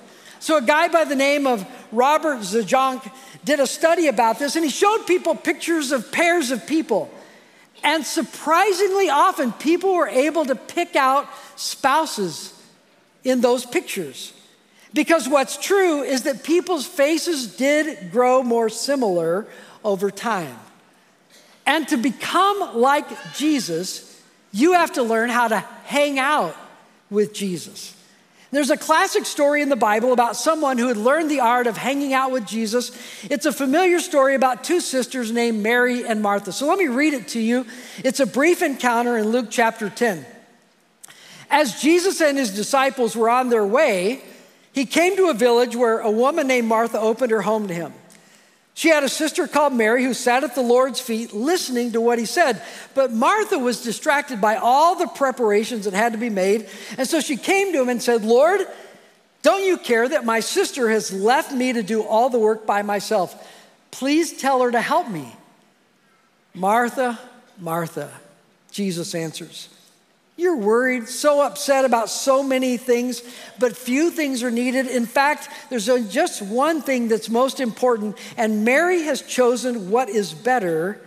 So, 0.44 0.58
a 0.58 0.62
guy 0.62 0.90
by 0.90 1.06
the 1.06 1.16
name 1.16 1.48
of 1.48 1.66
Robert 1.94 2.40
Zajonc 2.40 3.10
did 3.46 3.62
a 3.62 3.66
study 3.66 4.10
about 4.10 4.40
this, 4.40 4.58
and 4.58 4.66
he 4.66 4.70
showed 4.70 5.08
people 5.08 5.36
pictures 5.36 5.94
of 5.94 6.12
pairs 6.12 6.52
of 6.52 6.68
people. 6.68 7.10
And 7.82 8.06
surprisingly 8.06 9.10
often, 9.10 9.54
people 9.54 9.94
were 9.94 10.10
able 10.10 10.44
to 10.44 10.56
pick 10.56 10.98
out 10.98 11.30
spouses 11.56 12.62
in 13.24 13.40
those 13.40 13.66
pictures. 13.66 14.34
Because 14.94 15.30
what's 15.30 15.56
true 15.56 16.02
is 16.02 16.24
that 16.24 16.44
people's 16.44 16.86
faces 16.86 17.56
did 17.56 18.12
grow 18.12 18.44
more 18.44 18.68
similar 18.68 19.48
over 19.82 20.12
time. 20.12 20.60
And 21.66 21.88
to 21.88 21.96
become 21.96 22.82
like 22.82 23.08
Jesus, 23.34 24.22
you 24.52 24.74
have 24.74 24.92
to 24.96 25.04
learn 25.04 25.30
how 25.30 25.48
to 25.48 25.60
hang 25.86 26.20
out 26.20 26.54
with 27.10 27.34
Jesus. 27.34 27.96
There's 28.54 28.70
a 28.70 28.78
classic 28.78 29.26
story 29.26 29.64
in 29.64 29.70
the 29.70 29.76
Bible 29.76 30.14
about 30.14 30.36
someone 30.36 30.78
who 30.78 30.88
had 30.88 30.96
learned 30.96 31.32
the 31.32 31.40
art 31.40 31.66
of 31.66 31.76
hanging 31.76 32.14
out 32.14 32.30
with 32.30 32.46
Jesus. 32.46 32.92
It's 33.24 33.48
a 33.48 33.52
familiar 33.52 34.00
story 34.00 34.36
about 34.36 34.64
two 34.64 34.80
sisters 34.80 35.32
named 35.32 35.64
Mary 35.64 36.06
and 36.06 36.22
Martha. 36.22 36.52
So 36.52 36.68
let 36.68 36.78
me 36.78 36.88
read 36.88 37.16
it 37.16 37.30
to 37.30 37.40
you. 37.40 37.66
It's 38.04 38.20
a 38.20 38.28
brief 38.28 38.62
encounter 38.62 39.18
in 39.18 39.30
Luke 39.30 39.48
chapter 39.50 39.90
10. 39.90 40.24
As 41.50 41.82
Jesus 41.82 42.22
and 42.22 42.38
his 42.38 42.52
disciples 42.52 43.16
were 43.16 43.28
on 43.28 43.50
their 43.50 43.66
way, 43.66 44.22
he 44.72 44.86
came 44.86 45.18
to 45.18 45.32
a 45.32 45.34
village 45.34 45.76
where 45.76 45.98
a 46.02 46.12
woman 46.12 46.46
named 46.46 46.68
Martha 46.68 47.00
opened 47.00 47.32
her 47.32 47.42
home 47.42 47.68
to 47.70 47.74
him. 47.74 47.92
She 48.76 48.90
had 48.90 49.04
a 49.04 49.10
sister 49.10 49.48
called 49.48 49.74
Mary 49.74 50.04
who 50.04 50.14
sat 50.14 50.44
at 50.44 50.56
the 50.56 50.62
Lord's 50.62 51.00
feet 51.00 51.32
listening 51.32 51.92
to 51.92 52.02
what 52.02 52.18
he 52.18 52.26
said. 52.26 52.62
But 52.96 53.12
Martha 53.12 53.60
was 53.60 53.84
distracted 53.84 54.42
by 54.42 54.56
all 54.56 54.96
the 54.96 55.08
preparations 55.08 55.86
that 55.86 55.94
had 55.94 56.14
to 56.14 56.18
be 56.18 56.32
made. 56.32 56.68
And 56.98 57.08
so 57.08 57.20
she 57.20 57.38
came 57.38 57.72
to 57.74 57.82
him 57.82 57.90
and 57.90 58.02
said, 58.02 58.26
Lord, 58.26 58.62
don't 59.44 59.64
you 59.64 59.78
care 59.78 60.08
that 60.10 60.26
my 60.26 60.40
sister 60.40 60.90
has 60.90 61.14
left 61.14 61.52
me 61.54 61.74
to 61.74 61.84
do 61.84 62.02
all 62.02 62.30
the 62.30 62.40
work 62.40 62.66
by 62.66 62.82
myself? 62.82 63.48
Please 63.92 64.34
tell 64.34 64.62
her 64.64 64.72
to 64.72 64.82
help 64.82 65.08
me. 65.08 65.36
Martha, 66.56 67.20
Martha, 67.60 68.12
Jesus 68.72 69.14
answers. 69.14 69.70
You're 70.36 70.58
worried, 70.58 71.08
so 71.08 71.46
upset 71.46 71.86
about 71.86 72.10
so 72.10 72.42
many 72.42 72.78
things, 72.78 73.22
but 73.60 73.78
few 73.78 74.10
things 74.10 74.42
are 74.42 74.50
needed. 74.50 74.88
In 74.88 75.06
fact, 75.06 75.48
there's 75.70 75.86
just 76.12 76.42
one 76.42 76.82
thing 76.82 77.08
that's 77.08 77.30
most 77.30 77.60
important, 77.60 78.18
and 78.36 78.66
Mary 78.66 79.04
has 79.04 79.22
chosen 79.22 79.92
what 79.92 80.10
is 80.10 80.34
better, 80.34 81.00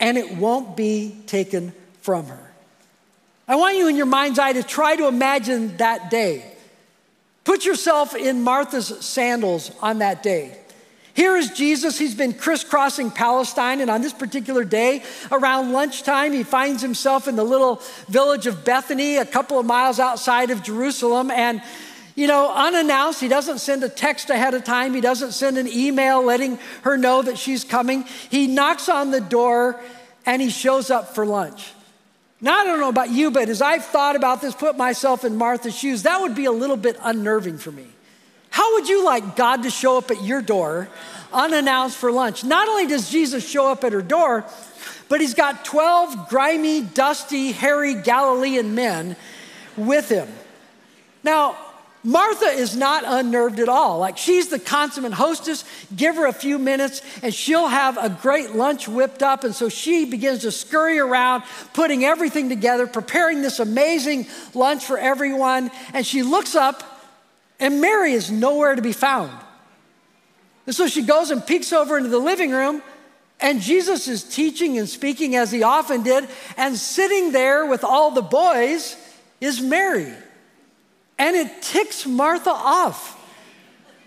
and 0.00 0.16
it 0.16 0.36
won't 0.36 0.74
be 0.74 1.16
taken 1.26 1.74
from 2.00 2.26
her. 2.26 2.52
I 3.46 3.56
want 3.56 3.76
you 3.76 3.88
in 3.88 3.96
your 3.96 4.06
mind's 4.06 4.38
eye 4.38 4.54
to 4.54 4.62
try 4.62 4.96
to 4.96 5.06
imagine 5.06 5.76
that 5.76 6.10
day. 6.10 6.52
Put 7.44 7.64
yourself 7.64 8.14
in 8.16 8.42
Martha's 8.42 8.88
sandals 9.04 9.70
on 9.80 9.98
that 9.98 10.22
day. 10.22 10.58
Here 11.16 11.34
is 11.34 11.50
Jesus. 11.50 11.98
He's 11.98 12.14
been 12.14 12.34
crisscrossing 12.34 13.10
Palestine, 13.10 13.80
and 13.80 13.90
on 13.90 14.02
this 14.02 14.12
particular 14.12 14.64
day, 14.64 15.02
around 15.32 15.72
lunchtime, 15.72 16.34
he 16.34 16.42
finds 16.42 16.82
himself 16.82 17.26
in 17.26 17.36
the 17.36 17.42
little 17.42 17.80
village 18.06 18.46
of 18.46 18.66
Bethany, 18.66 19.16
a 19.16 19.24
couple 19.24 19.58
of 19.58 19.64
miles 19.64 19.98
outside 19.98 20.50
of 20.50 20.62
Jerusalem. 20.62 21.30
And 21.30 21.62
you 22.16 22.26
know, 22.26 22.52
unannounced. 22.54 23.20
He 23.20 23.28
doesn't 23.28 23.58
send 23.58 23.82
a 23.82 23.88
text 23.88 24.28
ahead 24.28 24.52
of 24.52 24.64
time. 24.64 24.92
He 24.94 25.00
doesn't 25.00 25.32
send 25.32 25.56
an 25.58 25.68
email 25.68 26.22
letting 26.22 26.58
her 26.82 26.96
know 26.96 27.22
that 27.22 27.38
she's 27.38 27.62
coming. 27.62 28.04
He 28.30 28.46
knocks 28.46 28.88
on 28.88 29.10
the 29.10 29.20
door 29.20 29.78
and 30.24 30.40
he 30.40 30.48
shows 30.48 30.90
up 30.90 31.14
for 31.14 31.26
lunch. 31.26 31.72
Now, 32.40 32.60
I 32.60 32.64
don't 32.64 32.80
know 32.80 32.88
about 32.88 33.10
you, 33.10 33.30
but 33.30 33.50
as 33.50 33.60
I've 33.60 33.84
thought 33.84 34.16
about 34.16 34.40
this, 34.40 34.54
put 34.54 34.78
myself 34.78 35.24
in 35.24 35.36
Martha's 35.36 35.76
shoes, 35.76 36.04
that 36.04 36.20
would 36.20 36.34
be 36.34 36.46
a 36.46 36.52
little 36.52 36.76
bit 36.78 36.96
unnerving 37.02 37.58
for 37.58 37.70
me. 37.70 37.86
How 38.56 38.72
would 38.72 38.88
you 38.88 39.04
like 39.04 39.36
God 39.36 39.64
to 39.64 39.70
show 39.70 39.98
up 39.98 40.10
at 40.10 40.24
your 40.24 40.40
door 40.40 40.88
unannounced 41.30 41.98
for 41.98 42.10
lunch? 42.10 42.42
Not 42.42 42.66
only 42.70 42.86
does 42.86 43.10
Jesus 43.10 43.46
show 43.46 43.70
up 43.70 43.84
at 43.84 43.92
her 43.92 44.00
door, 44.00 44.46
but 45.10 45.20
he's 45.20 45.34
got 45.34 45.66
12 45.66 46.30
grimy, 46.30 46.80
dusty, 46.80 47.52
hairy 47.52 47.92
Galilean 47.92 48.74
men 48.74 49.14
with 49.76 50.08
him. 50.08 50.26
Now, 51.22 51.58
Martha 52.02 52.46
is 52.46 52.74
not 52.74 53.04
unnerved 53.06 53.60
at 53.60 53.68
all. 53.68 53.98
Like 53.98 54.16
she's 54.16 54.48
the 54.48 54.58
consummate 54.58 55.12
hostess. 55.12 55.62
Give 55.94 56.16
her 56.16 56.24
a 56.24 56.32
few 56.32 56.58
minutes 56.58 57.02
and 57.22 57.34
she'll 57.34 57.68
have 57.68 57.98
a 57.98 58.08
great 58.08 58.52
lunch 58.52 58.88
whipped 58.88 59.22
up. 59.22 59.44
And 59.44 59.54
so 59.54 59.68
she 59.68 60.06
begins 60.06 60.40
to 60.40 60.50
scurry 60.50 60.98
around, 60.98 61.42
putting 61.74 62.06
everything 62.06 62.48
together, 62.48 62.86
preparing 62.86 63.42
this 63.42 63.60
amazing 63.60 64.28
lunch 64.54 64.82
for 64.86 64.96
everyone. 64.96 65.70
And 65.92 66.06
she 66.06 66.22
looks 66.22 66.54
up 66.54 66.95
and 67.58 67.80
Mary 67.80 68.12
is 68.12 68.30
nowhere 68.30 68.74
to 68.74 68.82
be 68.82 68.92
found. 68.92 69.32
And 70.66 70.74
so 70.74 70.88
she 70.88 71.02
goes 71.02 71.30
and 71.30 71.46
peeks 71.46 71.72
over 71.72 71.96
into 71.96 72.10
the 72.10 72.18
living 72.18 72.50
room, 72.50 72.82
and 73.40 73.60
Jesus 73.60 74.08
is 74.08 74.24
teaching 74.24 74.78
and 74.78 74.88
speaking 74.88 75.36
as 75.36 75.52
he 75.52 75.62
often 75.62 76.02
did, 76.02 76.28
and 76.56 76.76
sitting 76.76 77.32
there 77.32 77.66
with 77.66 77.84
all 77.84 78.10
the 78.10 78.22
boys 78.22 78.96
is 79.40 79.60
Mary. 79.60 80.12
And 81.18 81.36
it 81.36 81.62
ticks 81.62 82.06
Martha 82.06 82.50
off. 82.50 83.14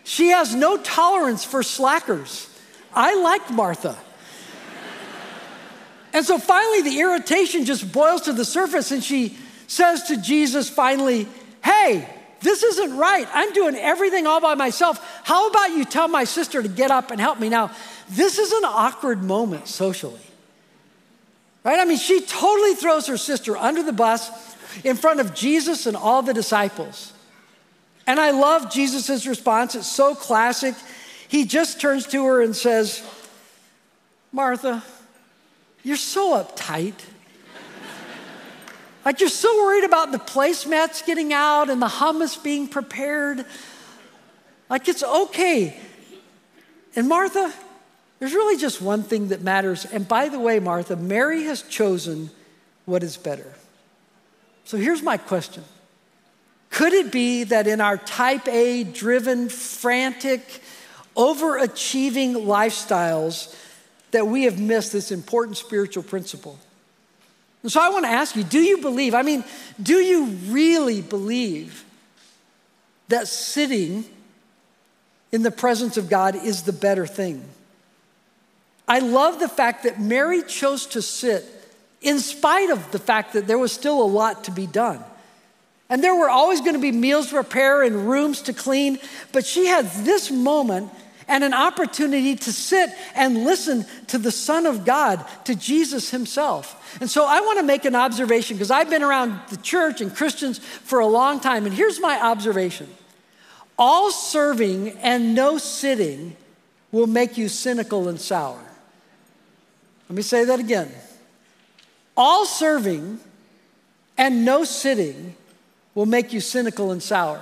She 0.03 0.29
has 0.29 0.53
no 0.53 0.77
tolerance 0.77 1.43
for 1.43 1.63
slackers. 1.63 2.49
I 2.93 3.15
like 3.21 3.49
Martha. 3.51 3.97
and 6.13 6.25
so 6.25 6.37
finally, 6.37 6.81
the 6.81 6.99
irritation 6.99 7.65
just 7.65 7.91
boils 7.91 8.21
to 8.21 8.33
the 8.33 8.45
surface, 8.45 8.91
and 8.91 9.03
she 9.03 9.37
says 9.67 10.03
to 10.03 10.17
Jesus 10.17 10.69
finally, 10.69 11.27
Hey, 11.63 12.07
this 12.41 12.63
isn't 12.63 12.97
right. 12.97 13.27
I'm 13.33 13.51
doing 13.53 13.75
everything 13.75 14.27
all 14.27 14.41
by 14.41 14.55
myself. 14.55 15.21
How 15.23 15.49
about 15.49 15.71
you 15.71 15.85
tell 15.85 16.07
my 16.07 16.23
sister 16.23 16.61
to 16.61 16.69
get 16.69 16.91
up 16.91 17.11
and 17.11 17.19
help 17.19 17.39
me? 17.39 17.49
Now, 17.49 17.71
this 18.09 18.39
is 18.39 18.51
an 18.51 18.63
awkward 18.65 19.23
moment 19.23 19.67
socially. 19.67 20.21
Right? 21.63 21.79
I 21.79 21.85
mean, 21.85 21.97
she 21.97 22.21
totally 22.21 22.75
throws 22.75 23.07
her 23.07 23.17
sister 23.17 23.57
under 23.57 23.83
the 23.83 23.93
bus 23.93 24.31
in 24.83 24.95
front 24.95 25.19
of 25.19 25.33
Jesus 25.33 25.85
and 25.85 25.97
all 25.97 26.21
the 26.21 26.33
disciples. 26.33 27.13
And 28.07 28.19
I 28.19 28.31
love 28.31 28.71
Jesus' 28.71 29.27
response. 29.27 29.75
It's 29.75 29.87
so 29.87 30.15
classic. 30.15 30.75
He 31.27 31.45
just 31.45 31.79
turns 31.79 32.07
to 32.07 32.25
her 32.25 32.41
and 32.41 32.55
says, 32.55 33.03
Martha, 34.31 34.83
you're 35.83 35.97
so 35.97 36.43
uptight. 36.43 36.95
Like 39.05 39.19
you're 39.19 39.29
so 39.29 39.63
worried 39.63 39.85
about 39.85 40.11
the 40.11 40.17
placemats 40.17 41.05
getting 41.05 41.33
out 41.33 41.69
and 41.69 41.81
the 41.81 41.87
hummus 41.87 42.41
being 42.41 42.67
prepared. 42.67 43.45
Like 44.69 44.87
it's 44.87 45.03
okay. 45.03 45.79
And 46.95 47.07
Martha, 47.07 47.53
there's 48.19 48.33
really 48.33 48.57
just 48.57 48.81
one 48.81 49.03
thing 49.03 49.29
that 49.29 49.41
matters. 49.41 49.85
And 49.85 50.07
by 50.07 50.29
the 50.29 50.39
way, 50.39 50.59
Martha, 50.59 50.95
Mary 50.95 51.43
has 51.43 51.61
chosen 51.63 52.29
what 52.85 53.03
is 53.03 53.15
better. 53.15 53.53
So 54.65 54.77
here's 54.77 55.01
my 55.01 55.17
question 55.17 55.63
Could 56.69 56.93
it 56.93 57.11
be 57.11 57.45
that 57.45 57.67
in 57.67 57.79
our 57.81 57.97
type 57.97 58.47
A 58.47 58.83
driven, 58.83 59.47
frantic, 59.49 60.61
overachieving 61.15 62.33
lifestyles, 62.33 63.55
that 64.11 64.27
we 64.27 64.43
have 64.43 64.59
missed 64.59 64.91
this 64.91 65.11
important 65.11 65.57
spiritual 65.57 66.03
principle? 66.03 66.59
And 67.61 67.71
so 67.71 67.81
I 67.81 67.89
want 67.89 68.05
to 68.05 68.11
ask 68.11 68.35
you 68.35 68.43
do 68.43 68.59
you 68.59 68.77
believe, 68.77 69.13
I 69.13 69.21
mean, 69.21 69.43
do 69.81 69.95
you 69.95 70.25
really 70.47 71.01
believe 71.01 71.83
that 73.09 73.27
sitting 73.27 74.05
in 75.31 75.43
the 75.43 75.51
presence 75.51 75.97
of 75.97 76.09
God 76.09 76.35
is 76.35 76.63
the 76.63 76.73
better 76.73 77.05
thing? 77.05 77.43
I 78.87 78.99
love 78.99 79.39
the 79.39 79.49
fact 79.49 79.83
that 79.83 79.99
Mary 79.99 80.41
chose 80.41 80.87
to 80.87 81.01
sit 81.01 81.45
in 82.01 82.19
spite 82.19 82.69
of 82.69 82.91
the 82.91 82.99
fact 82.99 83.33
that 83.33 83.45
there 83.45 83.57
was 83.57 83.71
still 83.71 84.01
a 84.01 84.05
lot 84.05 84.45
to 84.45 84.51
be 84.51 84.65
done. 84.65 85.03
And 85.89 86.03
there 86.03 86.15
were 86.15 86.29
always 86.29 86.61
going 86.61 86.73
to 86.73 86.79
be 86.79 86.91
meals 86.91 87.27
to 87.27 87.35
prepare 87.35 87.83
and 87.83 88.09
rooms 88.09 88.43
to 88.43 88.53
clean, 88.53 88.99
but 89.31 89.45
she 89.45 89.65
had 89.65 89.85
this 90.05 90.31
moment 90.31 90.91
and 91.29 91.43
an 91.43 91.53
opportunity 91.53 92.35
to 92.35 92.51
sit 92.51 92.89
and 93.15 93.45
listen 93.45 93.85
to 94.07 94.17
the 94.17 94.31
Son 94.31 94.65
of 94.65 94.83
God, 94.83 95.23
to 95.45 95.55
Jesus 95.55 96.09
Himself. 96.09 96.97
And 96.99 97.09
so 97.09 97.25
I 97.25 97.39
want 97.39 97.59
to 97.59 97.63
make 97.63 97.85
an 97.85 97.95
observation 97.95 98.57
because 98.57 98.71
I've 98.71 98.89
been 98.89 99.03
around 99.03 99.39
the 99.49 99.57
church 99.57 100.01
and 100.01 100.13
Christians 100.13 100.57
for 100.57 100.99
a 100.99 101.07
long 101.07 101.39
time. 101.39 101.65
And 101.65 101.73
here's 101.73 102.01
my 102.01 102.19
observation 102.19 102.89
all 103.77 104.11
serving 104.11 104.97
and 104.97 105.33
no 105.33 105.57
sitting 105.57 106.35
will 106.91 107.07
make 107.07 107.37
you 107.37 107.47
cynical 107.47 108.09
and 108.09 108.19
sour. 108.19 108.59
Let 110.09 110.15
me 110.15 110.23
say 110.23 110.43
that 110.45 110.59
again. 110.59 110.91
All 112.17 112.45
serving 112.45 113.19
and 114.17 114.43
no 114.43 114.63
sitting 114.65 115.35
will 115.93 116.07
make 116.07 116.33
you 116.33 116.41
cynical 116.41 116.91
and 116.91 117.01
sour. 117.01 117.39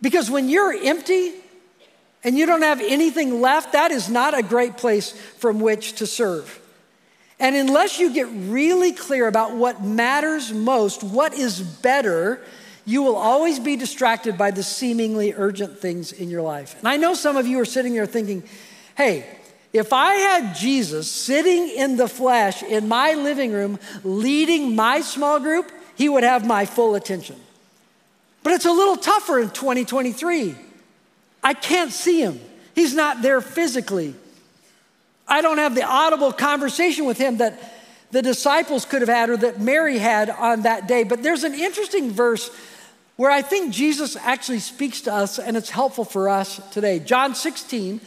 Because 0.00 0.30
when 0.30 0.48
you're 0.48 0.72
empty 0.72 1.32
and 2.24 2.36
you 2.36 2.46
don't 2.46 2.62
have 2.62 2.80
anything 2.80 3.40
left, 3.40 3.72
that 3.72 3.90
is 3.90 4.08
not 4.08 4.36
a 4.36 4.42
great 4.42 4.76
place 4.76 5.12
from 5.12 5.60
which 5.60 5.94
to 5.94 6.06
serve. 6.06 6.60
And 7.40 7.54
unless 7.54 8.00
you 8.00 8.12
get 8.12 8.26
really 8.32 8.92
clear 8.92 9.28
about 9.28 9.54
what 9.54 9.82
matters 9.82 10.52
most, 10.52 11.04
what 11.04 11.34
is 11.34 11.60
better, 11.60 12.40
you 12.84 13.02
will 13.02 13.16
always 13.16 13.60
be 13.60 13.76
distracted 13.76 14.36
by 14.36 14.50
the 14.50 14.62
seemingly 14.62 15.32
urgent 15.36 15.78
things 15.78 16.10
in 16.10 16.30
your 16.30 16.42
life. 16.42 16.76
And 16.78 16.88
I 16.88 16.96
know 16.96 17.14
some 17.14 17.36
of 17.36 17.46
you 17.46 17.60
are 17.60 17.64
sitting 17.64 17.94
there 17.94 18.06
thinking, 18.06 18.42
hey, 18.96 19.26
if 19.72 19.92
I 19.92 20.14
had 20.14 20.56
Jesus 20.56 21.10
sitting 21.10 21.68
in 21.68 21.96
the 21.96 22.08
flesh 22.08 22.62
in 22.62 22.88
my 22.88 23.12
living 23.12 23.52
room 23.52 23.78
leading 24.02 24.74
my 24.74 25.02
small 25.02 25.38
group, 25.38 25.70
he 25.94 26.08
would 26.08 26.24
have 26.24 26.46
my 26.46 26.64
full 26.64 26.94
attention. 26.94 27.36
But 28.42 28.54
it's 28.54 28.64
a 28.64 28.72
little 28.72 28.96
tougher 28.96 29.38
in 29.38 29.50
2023. 29.50 30.56
I 31.42 31.54
can't 31.54 31.92
see 31.92 32.20
him, 32.20 32.40
he's 32.74 32.94
not 32.94 33.22
there 33.22 33.40
physically. 33.40 34.14
I 35.26 35.42
don't 35.42 35.58
have 35.58 35.74
the 35.74 35.84
audible 35.84 36.32
conversation 36.32 37.04
with 37.04 37.18
him 37.18 37.36
that 37.36 37.60
the 38.10 38.22
disciples 38.22 38.86
could 38.86 39.02
have 39.02 39.10
had 39.10 39.28
or 39.28 39.36
that 39.36 39.60
Mary 39.60 39.98
had 39.98 40.30
on 40.30 40.62
that 40.62 40.88
day. 40.88 41.04
But 41.04 41.22
there's 41.22 41.44
an 41.44 41.54
interesting 41.54 42.10
verse 42.10 42.50
where 43.16 43.30
I 43.30 43.42
think 43.42 43.74
Jesus 43.74 44.16
actually 44.16 44.60
speaks 44.60 45.02
to 45.02 45.12
us 45.12 45.38
and 45.38 45.56
it's 45.56 45.70
helpful 45.70 46.04
for 46.04 46.28
us 46.28 46.60
today. 46.70 46.98
John 46.98 47.34
16, 47.34 48.00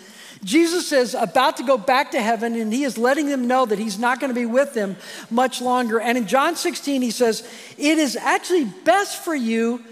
Jesus 0.43 0.91
is 0.91 1.13
about 1.13 1.57
to 1.57 1.63
go 1.63 1.77
back 1.77 2.11
to 2.11 2.21
heaven 2.21 2.55
and 2.55 2.73
he 2.73 2.83
is 2.83 2.97
letting 2.97 3.27
them 3.27 3.47
know 3.47 3.65
that 3.65 3.77
he's 3.77 3.99
not 3.99 4.19
going 4.19 4.33
to 4.33 4.39
be 4.39 4.47
with 4.47 4.73
them 4.73 4.95
much 5.29 5.61
longer. 5.61 5.99
And 5.99 6.17
in 6.17 6.27
John 6.27 6.55
16, 6.55 7.01
he 7.03 7.11
says, 7.11 7.47
It 7.77 7.99
is 7.99 8.15
actually 8.15 8.65
best 8.65 9.23
for 9.23 9.35
you 9.35 9.83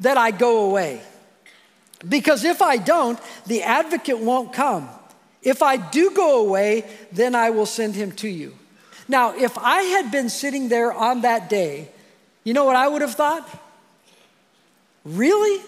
that 0.00 0.16
I 0.16 0.30
go 0.30 0.70
away. 0.70 1.02
Because 2.06 2.44
if 2.44 2.62
I 2.62 2.76
don't, 2.76 3.18
the 3.46 3.62
advocate 3.62 4.18
won't 4.18 4.52
come. 4.52 4.88
If 5.42 5.62
I 5.62 5.76
do 5.76 6.10
go 6.10 6.46
away, 6.46 6.84
then 7.12 7.34
I 7.34 7.50
will 7.50 7.66
send 7.66 7.94
him 7.94 8.12
to 8.12 8.28
you. 8.28 8.54
Now, 9.08 9.34
if 9.36 9.56
I 9.56 9.82
had 9.82 10.10
been 10.10 10.28
sitting 10.28 10.68
there 10.68 10.92
on 10.92 11.22
that 11.22 11.48
day, 11.48 11.88
you 12.44 12.52
know 12.52 12.64
what 12.64 12.76
I 12.76 12.86
would 12.86 13.02
have 13.02 13.14
thought? 13.14 13.48
Really? 15.04 15.62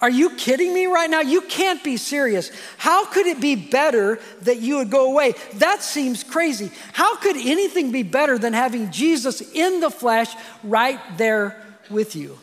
Are 0.00 0.10
you 0.10 0.30
kidding 0.30 0.72
me 0.72 0.86
right 0.86 1.10
now? 1.10 1.20
You 1.20 1.42
can't 1.42 1.82
be 1.84 1.96
serious. 1.96 2.50
How 2.78 3.04
could 3.04 3.26
it 3.26 3.40
be 3.40 3.54
better 3.54 4.18
that 4.42 4.60
you 4.60 4.78
would 4.78 4.90
go 4.90 5.10
away? 5.10 5.34
That 5.54 5.82
seems 5.82 6.24
crazy. 6.24 6.70
How 6.92 7.16
could 7.16 7.36
anything 7.36 7.92
be 7.92 8.02
better 8.02 8.38
than 8.38 8.52
having 8.52 8.90
Jesus 8.90 9.42
in 9.52 9.80
the 9.80 9.90
flesh 9.90 10.34
right 10.64 11.00
there 11.18 11.62
with 11.90 12.16
you? 12.16 12.38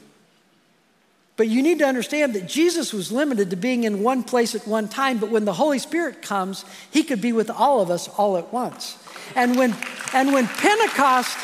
But 1.38 1.48
you 1.48 1.62
need 1.62 1.80
to 1.80 1.86
understand 1.86 2.34
that 2.34 2.48
Jesus 2.48 2.92
was 2.92 3.12
limited 3.12 3.52
to 3.52 3.56
being 3.56 3.84
in 3.84 4.02
one 4.02 4.24
place 4.24 4.56
at 4.56 4.68
one 4.68 4.88
time, 4.90 5.20
but 5.20 5.30
when 5.30 5.46
the 5.46 5.54
Holy 5.54 5.78
Spirit 5.78 6.24
comes, 6.24 6.66
he 6.90 7.04
could 7.04 7.22
be 7.22 7.32
with 7.32 7.52
all 7.52 7.80
of 7.80 7.92
us 7.92 8.10
all 8.10 8.38
at 8.38 8.52
once. 8.52 8.98
And 9.36 9.56
when, 9.56 9.76
and 10.14 10.34
when 10.34 10.48
Pentecost 10.48 11.38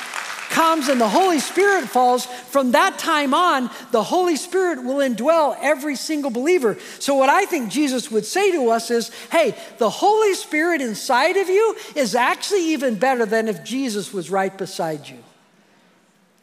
comes 0.50 0.88
and 0.88 1.00
the 1.00 1.08
Holy 1.08 1.40
Spirit 1.40 1.88
falls, 1.88 2.26
from 2.26 2.72
that 2.72 2.98
time 2.98 3.36
on, 3.36 3.70
the 3.92 4.04
Holy 4.04 4.36
Spirit 4.36 4.84
will 4.84 4.98
indwell 4.98 5.56
every 5.62 5.96
single 5.96 6.32
believer. 6.32 6.78
So, 7.00 7.14
what 7.14 7.30
I 7.30 7.46
think 7.46 7.70
Jesus 7.72 8.10
would 8.10 8.26
say 8.26 8.52
to 8.52 8.70
us 8.70 8.90
is 8.90 9.12
hey, 9.32 9.56
the 9.78 9.90
Holy 9.90 10.34
Spirit 10.34 10.82
inside 10.82 11.38
of 11.38 11.50
you 11.50 11.76
is 11.96 12.16
actually 12.16 12.74
even 12.74 12.96
better 12.96 13.26
than 13.26 13.48
if 13.48 13.64
Jesus 13.64 14.12
was 14.12 14.32
right 14.32 14.56
beside 14.56 15.08
you. 15.08 15.18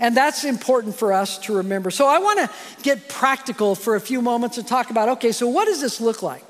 And 0.00 0.16
that's 0.16 0.44
important 0.44 0.96
for 0.96 1.12
us 1.12 1.38
to 1.40 1.56
remember. 1.56 1.90
So 1.90 2.08
I 2.08 2.18
want 2.18 2.38
to 2.40 2.50
get 2.82 3.08
practical 3.08 3.74
for 3.74 3.94
a 3.94 4.00
few 4.00 4.22
moments 4.22 4.56
and 4.56 4.66
talk 4.66 4.90
about 4.90 5.10
okay, 5.10 5.30
so 5.30 5.46
what 5.46 5.66
does 5.66 5.80
this 5.80 6.00
look 6.00 6.22
like? 6.22 6.44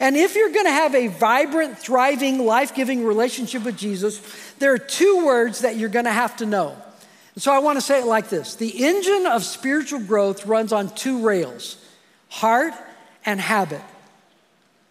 And 0.00 0.16
if 0.16 0.36
you're 0.36 0.52
going 0.52 0.66
to 0.66 0.72
have 0.72 0.94
a 0.94 1.08
vibrant, 1.08 1.78
thriving, 1.78 2.44
life 2.46 2.74
giving 2.74 3.04
relationship 3.04 3.64
with 3.64 3.76
Jesus, 3.76 4.20
there 4.58 4.72
are 4.72 4.78
two 4.78 5.26
words 5.26 5.60
that 5.60 5.76
you're 5.76 5.88
going 5.88 6.04
to 6.04 6.12
have 6.12 6.36
to 6.36 6.46
know. 6.46 6.76
And 7.34 7.42
so 7.42 7.52
I 7.52 7.58
want 7.58 7.76
to 7.76 7.80
say 7.80 8.00
it 8.00 8.06
like 8.06 8.28
this 8.28 8.54
The 8.54 8.84
engine 8.84 9.26
of 9.26 9.44
spiritual 9.44 10.00
growth 10.00 10.46
runs 10.46 10.72
on 10.72 10.94
two 10.94 11.24
rails 11.24 11.78
heart 12.28 12.74
and 13.26 13.40
habit. 13.40 13.82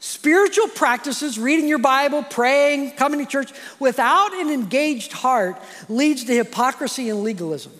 Spiritual 0.05 0.67
practices, 0.67 1.39
reading 1.39 1.65
your 1.65 1.77
Bible, 1.77 2.23
praying, 2.23 2.91
coming 2.91 3.21
to 3.21 3.25
church, 3.25 3.53
without 3.79 4.33
an 4.33 4.49
engaged 4.49 5.13
heart 5.13 5.55
leads 5.87 6.25
to 6.25 6.35
hypocrisy 6.35 7.09
and 7.09 7.23
legalism. 7.23 7.71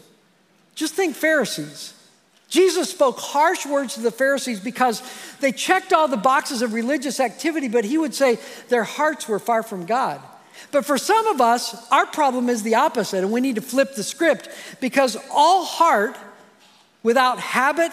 Just 0.74 0.94
think 0.94 1.18
Pharisees. 1.18 1.94
Jesus 2.48 2.90
spoke 2.90 3.20
harsh 3.20 3.66
words 3.66 3.96
to 3.96 4.00
the 4.00 4.10
Pharisees 4.10 4.62
because 4.62 5.04
they 5.42 5.52
checked 5.52 5.92
all 5.92 6.08
the 6.08 6.16
boxes 6.16 6.62
of 6.62 6.72
religious 6.72 7.20
activity, 7.20 7.68
but 7.68 7.84
he 7.84 7.98
would 7.98 8.16
say 8.16 8.40
their 8.70 8.86
hearts 8.86 9.28
were 9.28 9.38
far 9.38 9.62
from 9.62 9.86
God. 9.86 10.22
But 10.72 10.86
for 10.86 10.98
some 10.98 11.28
of 11.28 11.42
us, 11.42 11.76
our 11.92 12.06
problem 12.06 12.48
is 12.48 12.64
the 12.64 12.76
opposite, 12.76 13.18
and 13.18 13.34
we 13.34 13.42
need 13.42 13.56
to 13.56 13.62
flip 13.62 13.96
the 13.96 14.04
script 14.04 14.48
because 14.80 15.18
all 15.30 15.66
heart 15.66 16.16
without 17.04 17.42
habit 17.42 17.92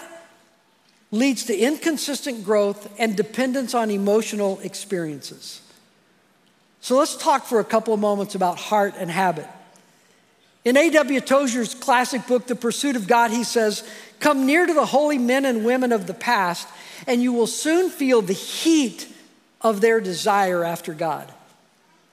leads 1.11 1.45
to 1.45 1.57
inconsistent 1.57 2.45
growth 2.45 2.93
and 2.99 3.17
dependence 3.17 3.75
on 3.75 3.91
emotional 3.91 4.61
experiences. 4.61 5.61
So 6.81 6.97
let's 6.97 7.17
talk 7.17 7.45
for 7.47 7.61
a 7.61 7.65
couple 7.65 7.93
of 7.93 8.01
moments 8.01 8.35
about 8.35 8.59
heart 8.59 8.95
and 8.97 9.11
habit. 9.11 9.47
In 10.65 10.77
A.W. 10.77 11.21
Tozer's 11.21 11.75
classic 11.75 12.27
book, 12.27 12.47
The 12.47 12.55
Pursuit 12.55 12.97
of 12.97 13.09
God, 13.09 13.31
he 13.31 13.45
says, 13.45 13.83
Come 14.19 14.47
near 14.47 14.67
to 14.67 14.75
the 14.75 14.87
holy 14.87 15.19
men 15.19 15.45
and 15.45 15.65
women 15.65 15.93
of 15.93 16.07
the 16.07 16.15
past, 16.15 16.69
and 17.07 17.23
you 17.23 17.33
will 17.33 17.47
soon 17.47 17.91
feel 17.91 18.23
the 18.23 18.33
heat 18.35 19.09
of 19.63 19.81
their 19.81 20.01
desire 20.01 20.65
after 20.65 20.93
God. 20.93 21.33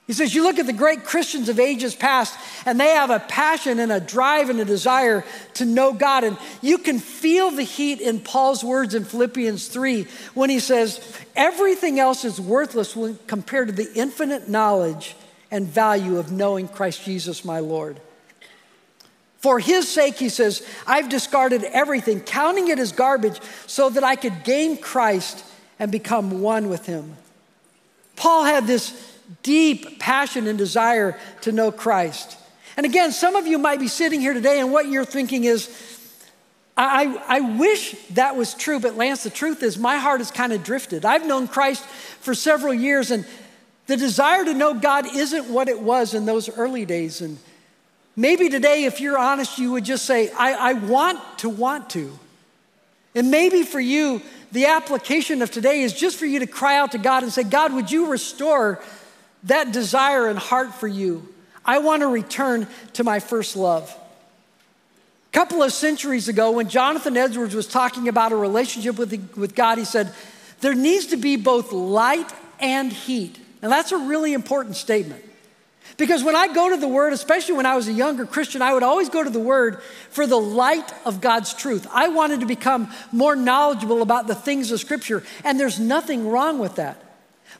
He 0.07 0.13
says, 0.13 0.33
You 0.33 0.43
look 0.43 0.57
at 0.57 0.65
the 0.65 0.73
great 0.73 1.03
Christians 1.03 1.49
of 1.49 1.59
ages 1.59 1.93
past, 1.93 2.39
and 2.65 2.79
they 2.79 2.87
have 2.87 3.09
a 3.09 3.19
passion 3.19 3.77
and 3.77 3.91
a 3.91 3.99
drive 3.99 4.49
and 4.49 4.59
a 4.59 4.65
desire 4.65 5.25
to 5.55 5.65
know 5.65 5.91
God. 5.91 6.23
And 6.23 6.37
you 6.61 6.77
can 6.77 6.97
feel 6.97 7.51
the 7.51 7.63
heat 7.63 7.99
in 7.99 8.21
Paul's 8.21 8.63
words 8.63 8.95
in 8.95 9.03
Philippians 9.03 9.67
3 9.67 10.07
when 10.33 10.49
he 10.49 10.59
says, 10.59 11.15
Everything 11.35 11.99
else 11.99 12.23
is 12.23 12.39
worthless 12.39 12.95
when 12.95 13.19
compared 13.27 13.67
to 13.67 13.73
the 13.73 13.91
infinite 13.93 14.47
knowledge 14.47 15.15
and 15.51 15.67
value 15.67 16.17
of 16.17 16.31
knowing 16.31 16.69
Christ 16.69 17.03
Jesus, 17.03 17.43
my 17.43 17.59
Lord. 17.59 17.99
For 19.39 19.59
his 19.59 19.89
sake, 19.89 20.15
he 20.15 20.29
says, 20.29 20.65
I've 20.87 21.09
discarded 21.09 21.63
everything, 21.65 22.21
counting 22.21 22.69
it 22.69 22.79
as 22.79 22.93
garbage, 22.93 23.39
so 23.67 23.89
that 23.89 24.03
I 24.03 24.15
could 24.15 24.45
gain 24.45 24.77
Christ 24.77 25.45
and 25.79 25.91
become 25.91 26.41
one 26.41 26.69
with 26.69 26.85
him. 26.85 27.17
Paul 28.15 28.45
had 28.45 28.65
this 28.65 29.16
deep 29.43 29.99
passion 29.99 30.47
and 30.47 30.57
desire 30.57 31.19
to 31.41 31.51
know 31.51 31.71
Christ. 31.71 32.37
And 32.75 32.85
again, 32.85 33.11
some 33.11 33.35
of 33.35 33.47
you 33.47 33.57
might 33.57 33.79
be 33.79 33.87
sitting 33.87 34.21
here 34.21 34.33
today, 34.33 34.59
and 34.59 34.71
what 34.71 34.87
you're 34.87 35.05
thinking 35.05 35.45
is, 35.45 35.69
I, 36.77 37.19
I 37.27 37.39
wish 37.39 37.93
that 38.09 38.35
was 38.35 38.53
true, 38.53 38.79
but 38.79 38.95
Lance, 38.95 39.23
the 39.23 39.31
truth 39.31 39.63
is, 39.63 39.79
my 39.79 39.97
heart 39.97 40.19
has 40.19 40.29
kind 40.29 40.53
of 40.53 40.63
drifted. 40.63 41.05
I've 41.05 41.25
known 41.25 41.47
Christ 41.47 41.83
for 41.83 42.35
several 42.35 42.73
years, 42.73 43.09
and 43.09 43.25
the 43.87 43.97
desire 43.97 44.45
to 44.45 44.53
know 44.53 44.75
God 44.75 45.07
isn't 45.15 45.49
what 45.49 45.69
it 45.69 45.81
was 45.81 46.13
in 46.13 46.25
those 46.25 46.49
early 46.49 46.85
days. 46.85 47.21
And 47.21 47.39
maybe 48.15 48.47
today, 48.47 48.83
if 48.83 49.01
you're 49.01 49.17
honest, 49.17 49.57
you 49.57 49.71
would 49.71 49.85
just 49.85 50.05
say, 50.05 50.29
I, 50.29 50.53
I 50.53 50.73
want 50.73 51.19
to 51.39 51.49
want 51.49 51.89
to. 51.91 52.11
And 53.15 53.31
maybe 53.31 53.63
for 53.63 53.79
you, 53.79 54.21
the 54.51 54.67
application 54.67 55.41
of 55.41 55.49
today 55.49 55.81
is 55.81 55.93
just 55.93 56.17
for 56.17 56.27
you 56.27 56.39
to 56.39 56.47
cry 56.47 56.77
out 56.77 56.91
to 56.91 56.99
God 56.99 57.23
and 57.23 57.33
say, 57.33 57.43
God, 57.43 57.73
would 57.73 57.89
you 57.89 58.11
restore 58.11 58.83
that 59.43 59.71
desire 59.71 60.28
and 60.28 60.38
heart 60.38 60.73
for 60.73 60.88
you. 60.88 61.28
I 61.65 61.80
want 61.80 62.02
to 62.02 62.08
return 62.08 62.67
to 62.93 63.04
my 63.04 63.19
first 63.19 63.56
love. 63.56 63.95
A 65.30 65.34
couple 65.34 65.62
of 65.62 65.73
centuries 65.73 66.30
ago, 66.30 66.52
when 66.52 66.69
Jonathan 66.69 67.17
Edwards 67.17 67.54
was 67.54 67.67
talking 67.67 68.08
about 68.08 68.32
a 68.32 68.36
relationship 68.36 68.97
with, 68.97 69.36
with 69.36 69.54
God, 69.54 69.78
he 69.78 69.86
said, 69.86 70.13
There 70.62 70.73
needs 70.73 71.08
to 71.08 71.17
be 71.17 71.36
both 71.36 71.71
light 71.71 72.32
and 72.60 72.91
heat. 72.91 73.38
And 73.62 73.71
that's 73.71 73.91
a 73.91 73.97
really 73.97 74.34
important 74.34 74.76
statement. 74.76 75.23
Because 75.97 76.23
when 76.23 76.36
I 76.36 76.54
go 76.54 76.69
to 76.69 76.78
the 76.78 76.88
Word, 76.88 77.13
especially 77.13 77.56
when 77.56 77.65
I 77.65 77.76
was 77.76 77.88
a 77.88 77.93
younger 77.93 78.26
Christian, 78.26 78.62
I 78.62 78.73
would 78.73 78.84
always 78.84 79.10
go 79.10 79.23
to 79.23 79.30
the 79.30 79.39
Word 79.39 79.82
for 80.12 80.28
the 80.28 80.39
light 80.39 80.93
of 81.06 81.21
God's 81.21 81.54
truth. 81.54 81.88
I 81.91 82.10
wanted 82.10 82.41
to 82.41 82.45
become 82.45 82.91
more 83.12 83.36
knowledgeable 83.36 84.02
about 84.02 84.28
the 84.28 84.36
things 84.36 84.71
of 84.71 84.80
Scripture, 84.80 85.23
and 85.43 85.60
there's 85.60 85.80
nothing 85.80 86.30
wrong 86.30 86.60
with 86.60 86.76
that. 86.76 87.04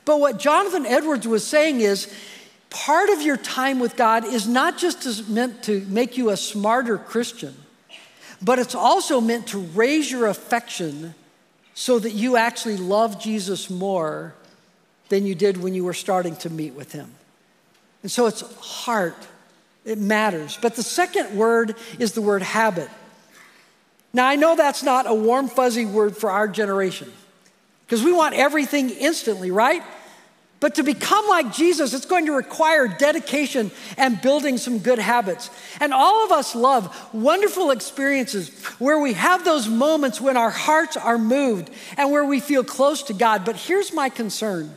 But 0.08 0.20
what 0.20 0.38
Jonathan 0.38 0.86
Edwards 0.86 1.28
was 1.28 1.46
saying 1.46 1.82
is 1.82 2.10
part 2.70 3.10
of 3.10 3.20
your 3.20 3.36
time 3.36 3.78
with 3.78 3.94
God 3.94 4.24
is 4.24 4.48
not 4.48 4.78
just 4.78 5.28
meant 5.28 5.62
to 5.64 5.82
make 5.82 6.16
you 6.16 6.30
a 6.30 6.36
smarter 6.38 6.96
Christian, 6.96 7.54
but 8.40 8.58
it's 8.58 8.74
also 8.74 9.20
meant 9.20 9.48
to 9.48 9.58
raise 9.58 10.10
your 10.10 10.26
affection 10.28 11.14
so 11.74 11.98
that 11.98 12.12
you 12.12 12.38
actually 12.38 12.78
love 12.78 13.20
Jesus 13.20 13.68
more 13.68 14.32
than 15.10 15.26
you 15.26 15.34
did 15.34 15.58
when 15.58 15.74
you 15.74 15.84
were 15.84 15.92
starting 15.92 16.36
to 16.36 16.48
meet 16.48 16.72
with 16.72 16.92
him. 16.92 17.12
And 18.02 18.10
so 18.10 18.24
it's 18.24 18.40
heart, 18.62 19.28
it 19.84 19.98
matters. 19.98 20.58
But 20.62 20.74
the 20.74 20.82
second 20.82 21.36
word 21.36 21.76
is 21.98 22.12
the 22.12 22.22
word 22.22 22.40
habit. 22.40 22.88
Now, 24.14 24.26
I 24.26 24.36
know 24.36 24.56
that's 24.56 24.82
not 24.82 25.06
a 25.06 25.12
warm, 25.12 25.48
fuzzy 25.48 25.84
word 25.84 26.16
for 26.16 26.30
our 26.30 26.48
generation 26.48 27.12
because 27.84 28.02
we 28.02 28.12
want 28.12 28.34
everything 28.34 28.88
instantly, 28.88 29.50
right? 29.50 29.82
But 30.60 30.74
to 30.74 30.82
become 30.82 31.28
like 31.28 31.52
Jesus, 31.52 31.94
it's 31.94 32.06
going 32.06 32.26
to 32.26 32.32
require 32.32 32.88
dedication 32.88 33.70
and 33.96 34.20
building 34.20 34.58
some 34.58 34.80
good 34.80 34.98
habits. 34.98 35.50
And 35.78 35.94
all 35.94 36.24
of 36.24 36.32
us 36.32 36.56
love 36.56 37.14
wonderful 37.14 37.70
experiences 37.70 38.48
where 38.80 38.98
we 38.98 39.12
have 39.12 39.44
those 39.44 39.68
moments 39.68 40.20
when 40.20 40.36
our 40.36 40.50
hearts 40.50 40.96
are 40.96 41.18
moved 41.18 41.70
and 41.96 42.10
where 42.10 42.24
we 42.24 42.40
feel 42.40 42.64
close 42.64 43.04
to 43.04 43.14
God. 43.14 43.44
But 43.44 43.54
here's 43.54 43.92
my 43.92 44.08
concern. 44.08 44.74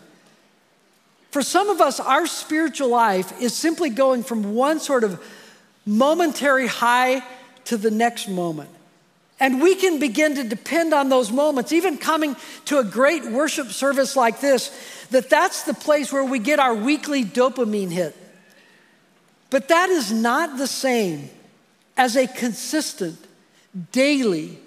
For 1.32 1.42
some 1.42 1.70
of 1.70 1.82
us, 1.82 2.00
our 2.00 2.28
spiritual 2.28 2.90
life 2.90 3.42
is 3.42 3.56
simply 3.56 3.90
going 3.90 4.22
from 4.22 4.54
one 4.54 4.80
sort 4.80 5.04
of 5.04 5.20
momentary 5.86 6.68
high 6.68 7.24
to 7.66 7.78
the 7.78 7.90
next 7.90 8.28
moment. 8.28 8.70
And 9.42 9.60
we 9.60 9.74
can 9.74 9.98
begin 9.98 10.36
to 10.36 10.44
depend 10.44 10.94
on 10.94 11.10
those 11.10 11.32
moments, 11.32 11.74
even 11.74 11.98
coming 11.98 12.36
to 12.66 12.78
a 12.78 12.84
great 12.84 13.26
worship 13.26 13.70
service 13.72 14.16
like 14.16 14.40
this, 14.40 14.70
that 15.10 15.32
that's 15.32 15.64
the 15.64 15.74
place 15.74 16.14
where 16.14 16.24
we 16.24 16.38
get 16.38 16.60
our 16.60 16.76
weekly 16.76 17.26
dopamine 17.26 17.90
hit. 17.90 18.16
But 19.50 19.68
that 19.70 19.90
is 19.90 20.12
not 20.12 20.60
the 20.60 20.68
same 20.68 21.32
as 21.98 22.16
a 22.16 22.28
consistent, 22.28 23.18
daily, 23.92 24.60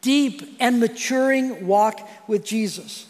deep, 0.00 0.56
and 0.58 0.80
maturing 0.80 1.66
walk 1.66 2.00
with 2.26 2.46
Jesus. 2.46 3.06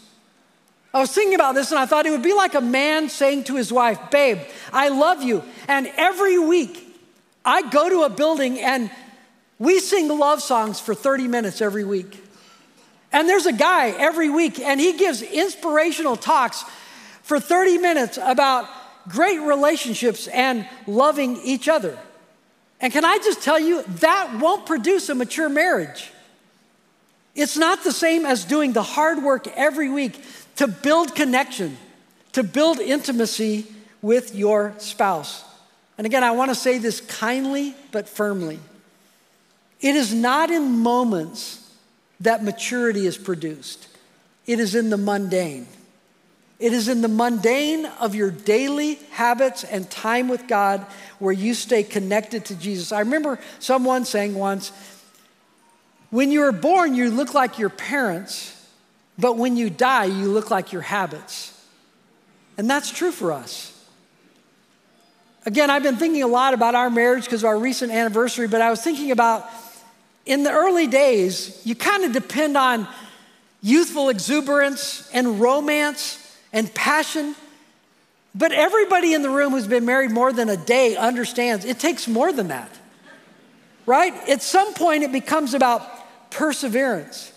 I 0.93 0.99
was 0.99 1.13
thinking 1.13 1.35
about 1.35 1.55
this 1.55 1.71
and 1.71 1.79
I 1.79 1.85
thought 1.85 2.05
it 2.05 2.11
would 2.11 2.23
be 2.23 2.33
like 2.33 2.55
a 2.55 2.61
man 2.61 3.07
saying 3.07 3.45
to 3.45 3.55
his 3.55 3.71
wife, 3.71 4.11
Babe, 4.11 4.39
I 4.73 4.89
love 4.89 5.23
you. 5.23 5.43
And 5.69 5.87
every 5.95 6.37
week 6.37 6.85
I 7.45 7.69
go 7.69 7.89
to 7.89 8.03
a 8.03 8.09
building 8.09 8.59
and 8.59 8.91
we 9.59 9.79
sing 9.79 10.07
love 10.07 10.41
songs 10.41 10.79
for 10.79 10.93
30 10.93 11.27
minutes 11.27 11.61
every 11.61 11.83
week. 11.83 12.23
And 13.11 13.29
there's 13.29 13.45
a 13.45 13.53
guy 13.53 13.89
every 13.91 14.29
week 14.29 14.59
and 14.59 14.79
he 14.79 14.97
gives 14.97 15.21
inspirational 15.21 16.17
talks 16.17 16.65
for 17.23 17.39
30 17.39 17.77
minutes 17.77 18.19
about 18.21 18.67
great 19.07 19.39
relationships 19.39 20.27
and 20.27 20.67
loving 20.85 21.37
each 21.37 21.69
other. 21.69 21.97
And 22.81 22.91
can 22.91 23.05
I 23.05 23.17
just 23.19 23.41
tell 23.41 23.59
you, 23.59 23.83
that 23.83 24.37
won't 24.39 24.65
produce 24.65 25.07
a 25.09 25.15
mature 25.15 25.47
marriage. 25.47 26.11
It's 27.33 27.57
not 27.57 27.83
the 27.83 27.91
same 27.91 28.25
as 28.25 28.43
doing 28.43 28.73
the 28.73 28.83
hard 28.83 29.23
work 29.23 29.47
every 29.55 29.89
week 29.89 30.21
to 30.57 30.67
build 30.67 31.15
connection, 31.15 31.77
to 32.33 32.43
build 32.43 32.79
intimacy 32.79 33.65
with 34.01 34.35
your 34.35 34.73
spouse. 34.77 35.43
And 35.97 36.05
again, 36.05 36.23
I 36.23 36.31
want 36.31 36.51
to 36.51 36.55
say 36.55 36.77
this 36.77 37.01
kindly 37.01 37.75
but 37.91 38.09
firmly. 38.09 38.59
It 39.85 39.95
is 39.95 40.15
not 40.15 40.49
in 40.49 40.79
moments 40.79 41.61
that 42.19 42.43
maturity 42.43 43.05
is 43.05 43.19
produced, 43.19 43.87
it 44.47 44.59
is 44.59 44.73
in 44.73 44.89
the 44.89 44.97
mundane. 44.97 45.67
It 46.57 46.73
is 46.73 46.87
in 46.87 47.01
the 47.01 47.09
mundane 47.09 47.85
of 47.99 48.15
your 48.15 48.31
daily 48.31 48.95
habits 49.11 49.63
and 49.65 49.87
time 49.91 50.29
with 50.29 50.47
God 50.47 50.85
where 51.19 51.33
you 51.33 51.53
stay 51.53 51.83
connected 51.83 52.45
to 52.45 52.55
Jesus. 52.55 52.93
I 52.93 53.01
remember 53.01 53.39
someone 53.59 54.05
saying 54.05 54.33
once, 54.33 54.71
when 56.09 56.31
you 56.31 56.39
were 56.39 56.53
born, 56.53 56.95
you 56.95 57.11
look 57.11 57.33
like 57.33 57.59
your 57.59 57.69
parents, 57.69 58.55
but 59.19 59.37
when 59.37 59.57
you 59.57 59.69
die, 59.69 60.05
you 60.05 60.31
look 60.31 60.49
like 60.49 60.71
your 60.71 60.81
habits. 60.81 61.51
And 62.57 62.69
that's 62.69 62.89
true 62.89 63.11
for 63.11 63.33
us. 63.33 63.71
Again, 65.45 65.69
I've 65.69 65.83
been 65.83 65.97
thinking 65.97 66.23
a 66.23 66.27
lot 66.27 66.53
about 66.53 66.73
our 66.73 66.89
marriage 66.89 67.25
because 67.25 67.43
of 67.43 67.49
our 67.49 67.59
recent 67.59 67.91
anniversary, 67.91 68.47
but 68.47 68.61
I 68.61 68.71
was 68.71 68.81
thinking 68.81 69.11
about 69.11 69.45
in 70.25 70.43
the 70.43 70.51
early 70.51 70.87
days, 70.87 71.61
you 71.65 71.75
kind 71.75 72.03
of 72.03 72.11
depend 72.11 72.57
on 72.57 72.87
youthful 73.61 74.09
exuberance 74.09 75.09
and 75.13 75.39
romance 75.39 76.37
and 76.51 76.73
passion. 76.73 77.35
But 78.33 78.51
everybody 78.51 79.13
in 79.13 79.21
the 79.21 79.29
room 79.29 79.51
who's 79.51 79.67
been 79.67 79.85
married 79.85 80.11
more 80.11 80.33
than 80.33 80.49
a 80.49 80.57
day 80.57 80.95
understands 80.95 81.63
it 81.63 81.79
takes 81.79 82.07
more 82.07 82.31
than 82.31 82.49
that, 82.49 82.69
right? 83.85 84.13
At 84.27 84.41
some 84.41 84.73
point, 84.73 85.03
it 85.03 85.11
becomes 85.11 85.53
about 85.53 86.31
perseverance 86.31 87.31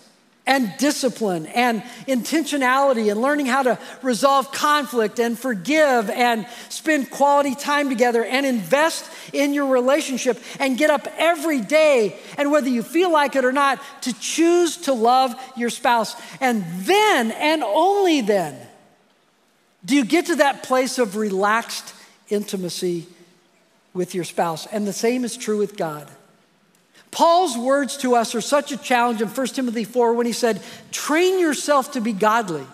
and 0.49 0.73
discipline 0.77 1.45
and 1.45 1.83
intentionality 2.07 3.11
and 3.11 3.21
learning 3.21 3.45
how 3.45 3.61
to 3.61 3.77
resolve 4.01 4.51
conflict 4.51 5.19
and 5.19 5.37
forgive 5.37 6.09
and 6.09 6.45
spend 6.69 7.09
quality 7.11 7.53
time 7.53 7.87
together 7.87 8.25
and 8.25 8.45
invest 8.45 9.09
in 9.31 9.53
your 9.53 9.67
relationship 9.67 10.41
and 10.59 10.75
get 10.75 10.89
up 10.89 11.07
every 11.17 11.61
day 11.61 12.17
and 12.37 12.51
whether 12.51 12.67
you 12.67 12.81
feel 12.81 13.11
like 13.11 13.35
it 13.35 13.45
or 13.45 13.51
not 13.51 13.79
to 14.01 14.11
choose 14.19 14.75
to 14.75 14.93
love 14.93 15.33
your 15.55 15.69
spouse. 15.69 16.15
And 16.41 16.65
then 16.79 17.29
and 17.31 17.63
only 17.63 18.21
then 18.21 18.59
do 19.85 19.95
you 19.95 20.03
get 20.03 20.25
to 20.25 20.35
that 20.37 20.63
place 20.63 20.97
of 20.97 21.15
relaxed 21.15 21.93
intimacy 22.29 23.07
with 23.93 24.15
your 24.15 24.23
spouse. 24.23 24.65
And 24.67 24.87
the 24.87 24.93
same 24.93 25.25
is 25.25 25.37
true 25.37 25.57
with 25.57 25.77
God. 25.77 26.09
Paul's 27.19 27.57
words 27.57 27.97
to 27.97 28.15
us 28.15 28.33
are 28.33 28.39
such 28.39 28.71
a 28.71 28.77
challenge 28.77 29.21
in 29.21 29.27
1 29.27 29.47
Timothy 29.47 29.83
4 29.83 30.13
when 30.13 30.25
he 30.25 30.31
said, 30.31 30.61
Train 30.93 31.37
yourself 31.37 31.91
to 31.91 31.99
be 31.99 32.13
godly. 32.13 32.65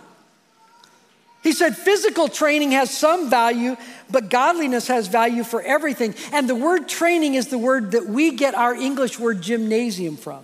He 1.41 1.51
said, 1.51 1.75
Physical 1.75 2.27
training 2.27 2.69
has 2.73 2.95
some 2.95 3.31
value, 3.31 3.75
but 4.08 4.29
godliness 4.29 4.88
has 4.88 5.08
value 5.08 5.43
for 5.43 5.63
everything. 5.63 6.13
And 6.31 6.47
the 6.47 6.53
word 6.53 6.88
training 6.88 7.34
is 7.34 7.47
the 7.47 7.58
word 7.58 7.93
that 7.93 8.05
we 8.05 8.36
get 8.36 8.53
our 8.53 8.75
English 8.75 9.17
word 9.17 9.41
gymnasium 9.41 10.15
from. 10.15 10.43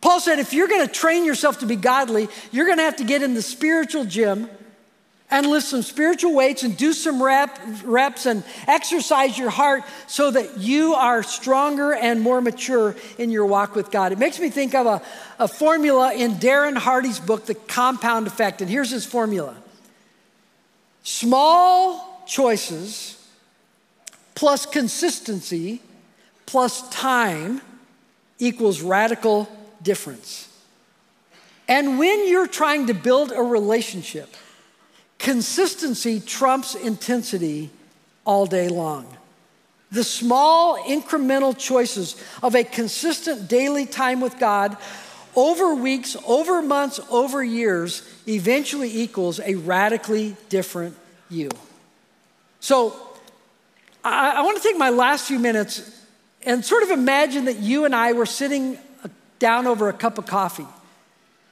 Paul 0.00 0.20
said, 0.20 0.38
If 0.38 0.54
you're 0.54 0.68
gonna 0.68 0.86
train 0.86 1.24
yourself 1.24 1.58
to 1.58 1.66
be 1.66 1.74
godly, 1.74 2.28
you're 2.52 2.68
gonna 2.68 2.82
have 2.82 2.98
to 2.98 3.04
get 3.04 3.24
in 3.24 3.34
the 3.34 3.42
spiritual 3.42 4.04
gym 4.04 4.48
and 5.30 5.46
lift 5.46 5.66
some 5.66 5.82
spiritual 5.82 6.34
weights 6.34 6.62
and 6.62 6.76
do 6.76 6.92
some 6.92 7.22
rep, 7.22 7.58
reps 7.84 8.26
and 8.26 8.44
exercise 8.68 9.38
your 9.38 9.50
heart 9.50 9.82
so 10.06 10.30
that 10.30 10.58
you 10.58 10.94
are 10.94 11.22
stronger 11.22 11.92
and 11.94 12.20
more 12.20 12.40
mature 12.40 12.94
in 13.18 13.30
your 13.30 13.46
walk 13.46 13.74
with 13.74 13.90
God. 13.90 14.12
It 14.12 14.18
makes 14.18 14.38
me 14.38 14.50
think 14.50 14.74
of 14.74 14.86
a, 14.86 15.02
a 15.38 15.48
formula 15.48 16.12
in 16.12 16.34
Darren 16.34 16.76
Hardy's 16.76 17.18
book, 17.18 17.46
The 17.46 17.54
Compound 17.54 18.26
Effect. 18.26 18.60
And 18.60 18.70
here's 18.70 18.90
his 18.90 19.06
formula 19.06 19.56
small 21.02 22.22
choices 22.26 23.20
plus 24.34 24.66
consistency 24.66 25.80
plus 26.46 26.88
time 26.90 27.60
equals 28.38 28.82
radical 28.82 29.48
difference. 29.82 30.50
And 31.66 31.98
when 31.98 32.28
you're 32.28 32.46
trying 32.46 32.88
to 32.88 32.94
build 32.94 33.32
a 33.32 33.42
relationship, 33.42 34.34
Consistency 35.18 36.20
trumps 36.20 36.74
intensity 36.74 37.70
all 38.24 38.46
day 38.46 38.68
long. 38.68 39.06
The 39.92 40.04
small 40.04 40.78
incremental 40.78 41.56
choices 41.56 42.22
of 42.42 42.54
a 42.54 42.64
consistent 42.64 43.48
daily 43.48 43.86
time 43.86 44.20
with 44.20 44.38
God 44.38 44.76
over 45.36 45.74
weeks, 45.74 46.16
over 46.26 46.62
months, 46.62 47.00
over 47.10 47.42
years 47.42 48.02
eventually 48.26 49.00
equals 49.00 49.40
a 49.40 49.54
radically 49.54 50.36
different 50.48 50.96
you. 51.28 51.50
So, 52.60 52.96
I, 54.02 54.36
I 54.36 54.40
want 54.42 54.56
to 54.56 54.62
take 54.62 54.76
my 54.76 54.90
last 54.90 55.26
few 55.26 55.38
minutes 55.38 55.90
and 56.44 56.64
sort 56.64 56.82
of 56.82 56.90
imagine 56.90 57.46
that 57.46 57.58
you 57.58 57.84
and 57.84 57.94
I 57.94 58.12
were 58.12 58.26
sitting 58.26 58.76
uh, 59.02 59.08
down 59.38 59.66
over 59.66 59.88
a 59.88 59.92
cup 59.92 60.18
of 60.18 60.26
coffee 60.26 60.66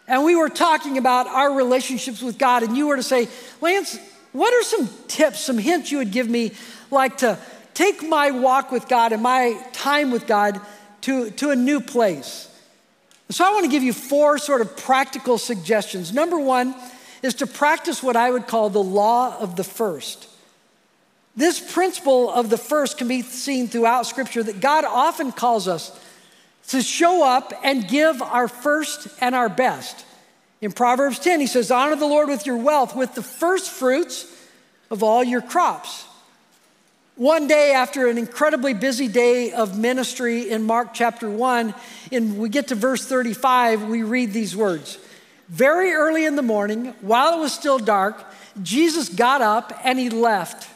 and 0.07 0.25
we 0.25 0.37
were 0.37 0.49
talking 0.49 0.99
about 0.99 1.27
our 1.27 1.53
relationships 1.53 2.23
with 2.23 2.39
God, 2.39 2.63
and 2.63 2.77
you 2.77 2.89
were 2.89 2.97
to 2.97 3.03
say, 3.03 3.29
Lance, 3.61 3.99
what 4.33 4.53
are 4.55 4.63
some 4.63 4.89
tips, 5.09 5.41
some 5.41 5.59
hints 5.59 5.93
you 5.93 5.99
would 5.99 6.11
give 6.11 6.29
me, 6.29 6.53
like 6.91 7.19
to 7.19 7.39
take 7.75 8.03
my 8.03 8.31
walk 8.31 8.73
with 8.73 8.89
God 8.89 9.13
and 9.13 9.23
my 9.23 9.63
time 9.73 10.11
with 10.11 10.27
God 10.27 10.61
to, 11.03 11.31
to 11.33 11.51
a 11.51 11.57
new 11.57 11.81
place? 11.81 12.49
So 13.31 13.45
I 13.47 13.53
want 13.53 13.65
to 13.65 13.71
give 13.71 13.83
you 13.83 13.93
four 13.93 14.39
sort 14.39 14.61
of 14.61 14.77
practical 14.77 15.39
suggestions. 15.39 16.13
Number 16.13 16.39
one 16.39 16.75
is 17.23 17.35
to 17.35 17.47
practice 17.47 18.03
what 18.03 18.17
I 18.17 18.31
would 18.31 18.47
call 18.47 18.69
the 18.69 18.83
law 18.83 19.39
of 19.39 19.57
the 19.57 19.65
first. 19.65 20.29
This 21.35 21.59
principle 21.73 22.31
of 22.31 22.51
the 22.51 22.59
first 22.59 22.99
can 22.99 23.09
be 23.09 23.23
seen 23.23 23.69
throughout 23.69 24.07
Scripture 24.07 24.43
that 24.43 24.61
God 24.61 24.85
often 24.85 25.33
calls 25.33 25.67
us 25.67 25.99
to 26.69 26.83
show 26.83 27.25
up 27.25 27.53
and 27.63 27.87
give 27.89 28.23
our 28.23 28.49
first 28.49 29.09
and 29.21 29.35
our 29.35 29.49
best. 29.49 30.05
In 30.61 30.73
Proverbs 30.73 31.19
10, 31.19 31.41
he 31.41 31.47
says, 31.47 31.71
Honor 31.71 31.97
the 31.97 32.07
Lord 32.07 32.29
with 32.29 32.47
your 32.47 32.57
wealth, 32.57 32.95
with 32.95 33.15
the 33.15 33.23
first 33.23 33.71
fruits 33.71 34.27
of 34.91 35.03
all 35.03 35.25
your 35.25 35.43
crops. 35.43 36.07
One 37.17 37.47
day 37.47 37.73
after 37.73 38.09
an 38.09 38.17
incredibly 38.17 38.73
busy 38.73 39.07
day 39.09 39.53
of 39.53 39.79
ministry 39.79 40.49
in 40.49 40.63
Mark 40.63 40.95
chapter 40.95 41.29
1, 41.29 41.75
and 42.11 42.39
we 42.39 42.49
get 42.49 42.69
to 42.69 42.75
verse 42.75 43.05
35, 43.07 43.89
we 43.89 44.03
read 44.03 44.33
these 44.33 44.57
words. 44.57 44.99
Very 45.49 45.93
early 45.93 46.25
in 46.25 46.37
the 46.37 46.43
morning, 46.43 46.95
while 47.03 47.37
it 47.37 47.41
was 47.41 47.53
still 47.53 47.79
dark, 47.79 48.25
Jesus 48.63 49.09
got 49.09 49.43
up 49.43 49.79
and 49.85 49.99
he 49.99 50.09
left. 50.09 50.69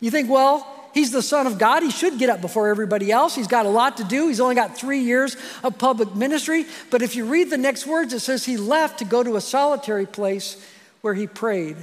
You 0.00 0.10
think, 0.10 0.30
well, 0.30 0.66
He's 0.92 1.10
the 1.10 1.22
Son 1.22 1.46
of 1.46 1.58
God. 1.58 1.82
He 1.82 1.90
should 1.90 2.18
get 2.18 2.28
up 2.28 2.40
before 2.40 2.68
everybody 2.68 3.10
else. 3.10 3.34
He's 3.34 3.46
got 3.46 3.66
a 3.66 3.70
lot 3.70 3.96
to 3.96 4.04
do. 4.04 4.28
He's 4.28 4.40
only 4.40 4.54
got 4.54 4.76
three 4.76 5.00
years 5.00 5.36
of 5.64 5.78
public 5.78 6.14
ministry. 6.14 6.66
But 6.90 7.02
if 7.02 7.16
you 7.16 7.24
read 7.24 7.50
the 7.50 7.56
next 7.56 7.86
words, 7.86 8.12
it 8.12 8.20
says 8.20 8.44
he 8.44 8.56
left 8.56 8.98
to 8.98 9.04
go 9.04 9.22
to 9.22 9.36
a 9.36 9.40
solitary 9.40 10.06
place 10.06 10.62
where 11.00 11.14
he 11.14 11.26
prayed. 11.26 11.76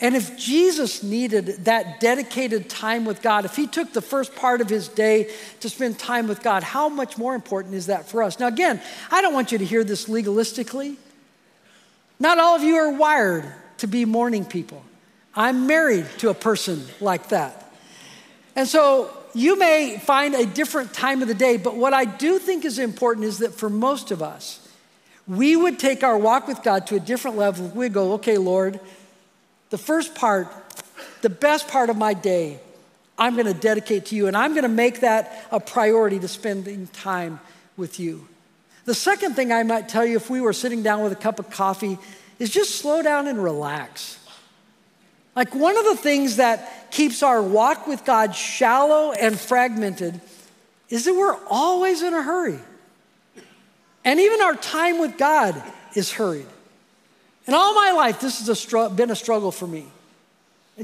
And 0.00 0.14
if 0.14 0.38
Jesus 0.38 1.02
needed 1.02 1.64
that 1.64 1.98
dedicated 1.98 2.70
time 2.70 3.04
with 3.04 3.20
God, 3.20 3.44
if 3.44 3.56
he 3.56 3.66
took 3.66 3.92
the 3.92 4.00
first 4.00 4.36
part 4.36 4.60
of 4.60 4.68
his 4.68 4.86
day 4.86 5.32
to 5.58 5.68
spend 5.68 5.98
time 5.98 6.28
with 6.28 6.40
God, 6.40 6.62
how 6.62 6.88
much 6.88 7.18
more 7.18 7.34
important 7.34 7.74
is 7.74 7.86
that 7.86 8.08
for 8.08 8.22
us? 8.22 8.38
Now, 8.38 8.46
again, 8.46 8.80
I 9.10 9.22
don't 9.22 9.34
want 9.34 9.50
you 9.50 9.58
to 9.58 9.64
hear 9.64 9.82
this 9.82 10.08
legalistically. 10.08 10.96
Not 12.20 12.38
all 12.38 12.54
of 12.54 12.62
you 12.62 12.76
are 12.76 12.92
wired 12.92 13.52
to 13.78 13.88
be 13.88 14.04
morning 14.04 14.44
people. 14.44 14.84
I'm 15.34 15.66
married 15.66 16.06
to 16.18 16.30
a 16.30 16.34
person 16.34 16.84
like 17.00 17.30
that. 17.30 17.67
And 18.58 18.66
so 18.66 19.08
you 19.34 19.56
may 19.56 19.98
find 19.98 20.34
a 20.34 20.44
different 20.44 20.92
time 20.92 21.22
of 21.22 21.28
the 21.28 21.34
day, 21.34 21.58
but 21.58 21.76
what 21.76 21.94
I 21.94 22.04
do 22.04 22.40
think 22.40 22.64
is 22.64 22.80
important 22.80 23.24
is 23.24 23.38
that 23.38 23.54
for 23.54 23.70
most 23.70 24.10
of 24.10 24.20
us, 24.20 24.58
we 25.28 25.54
would 25.54 25.78
take 25.78 26.02
our 26.02 26.18
walk 26.18 26.48
with 26.48 26.64
God 26.64 26.88
to 26.88 26.96
a 26.96 27.00
different 27.00 27.36
level. 27.36 27.68
We'd 27.68 27.92
go, 27.92 28.14
okay, 28.14 28.36
Lord, 28.36 28.80
the 29.70 29.78
first 29.78 30.16
part, 30.16 30.48
the 31.22 31.30
best 31.30 31.68
part 31.68 31.88
of 31.88 31.96
my 31.96 32.14
day, 32.14 32.58
I'm 33.16 33.34
going 33.34 33.46
to 33.46 33.54
dedicate 33.54 34.06
to 34.06 34.16
you, 34.16 34.26
and 34.26 34.36
I'm 34.36 34.54
going 34.54 34.64
to 34.64 34.68
make 34.68 35.02
that 35.02 35.46
a 35.52 35.60
priority 35.60 36.18
to 36.18 36.26
spending 36.26 36.88
time 36.88 37.38
with 37.76 38.00
you. 38.00 38.26
The 38.86 38.94
second 38.94 39.36
thing 39.36 39.52
I 39.52 39.62
might 39.62 39.88
tell 39.88 40.04
you 40.04 40.16
if 40.16 40.30
we 40.30 40.40
were 40.40 40.52
sitting 40.52 40.82
down 40.82 41.04
with 41.04 41.12
a 41.12 41.16
cup 41.16 41.38
of 41.38 41.48
coffee 41.48 41.96
is 42.40 42.50
just 42.50 42.74
slow 42.74 43.02
down 43.02 43.28
and 43.28 43.40
relax. 43.40 44.17
Like 45.38 45.54
one 45.54 45.78
of 45.78 45.84
the 45.84 45.94
things 45.94 46.34
that 46.38 46.90
keeps 46.90 47.22
our 47.22 47.40
walk 47.40 47.86
with 47.86 48.04
God 48.04 48.34
shallow 48.34 49.12
and 49.12 49.38
fragmented 49.38 50.20
is 50.88 51.04
that 51.04 51.14
we're 51.14 51.38
always 51.46 52.02
in 52.02 52.12
a 52.12 52.20
hurry. 52.20 52.58
And 54.04 54.18
even 54.18 54.40
our 54.40 54.56
time 54.56 54.98
with 54.98 55.16
God 55.16 55.62
is 55.94 56.10
hurried. 56.10 56.48
And 57.46 57.54
all 57.54 57.72
my 57.72 57.92
life, 57.92 58.20
this 58.20 58.44
has 58.44 58.74
a 58.74 58.90
been 58.90 59.12
a 59.12 59.14
struggle 59.14 59.52
for 59.52 59.68
me. 59.68 59.86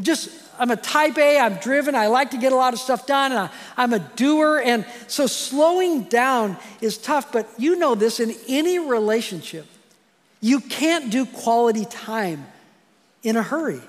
just, 0.00 0.30
I'm 0.56 0.70
a 0.70 0.76
type 0.76 1.18
A, 1.18 1.36
I'm 1.40 1.56
driven, 1.56 1.96
I 1.96 2.06
like 2.06 2.30
to 2.30 2.38
get 2.38 2.52
a 2.52 2.56
lot 2.56 2.74
of 2.74 2.78
stuff 2.78 3.08
done, 3.08 3.32
and 3.32 3.50
I, 3.76 3.82
am 3.82 3.92
a 3.92 3.98
doer. 3.98 4.62
And 4.64 4.86
so 5.08 5.26
slowing 5.26 6.04
down 6.04 6.58
is 6.80 6.96
tough, 6.96 7.32
but 7.32 7.48
you 7.58 7.74
know 7.74 7.96
this 7.96 8.20
in 8.20 8.32
any 8.46 8.78
relationship, 8.78 9.66
you 10.40 10.60
can't 10.60 11.10
do 11.10 11.26
quality 11.26 11.86
time 11.86 12.46
in 13.24 13.34
a 13.34 13.42
hurry. 13.42 13.80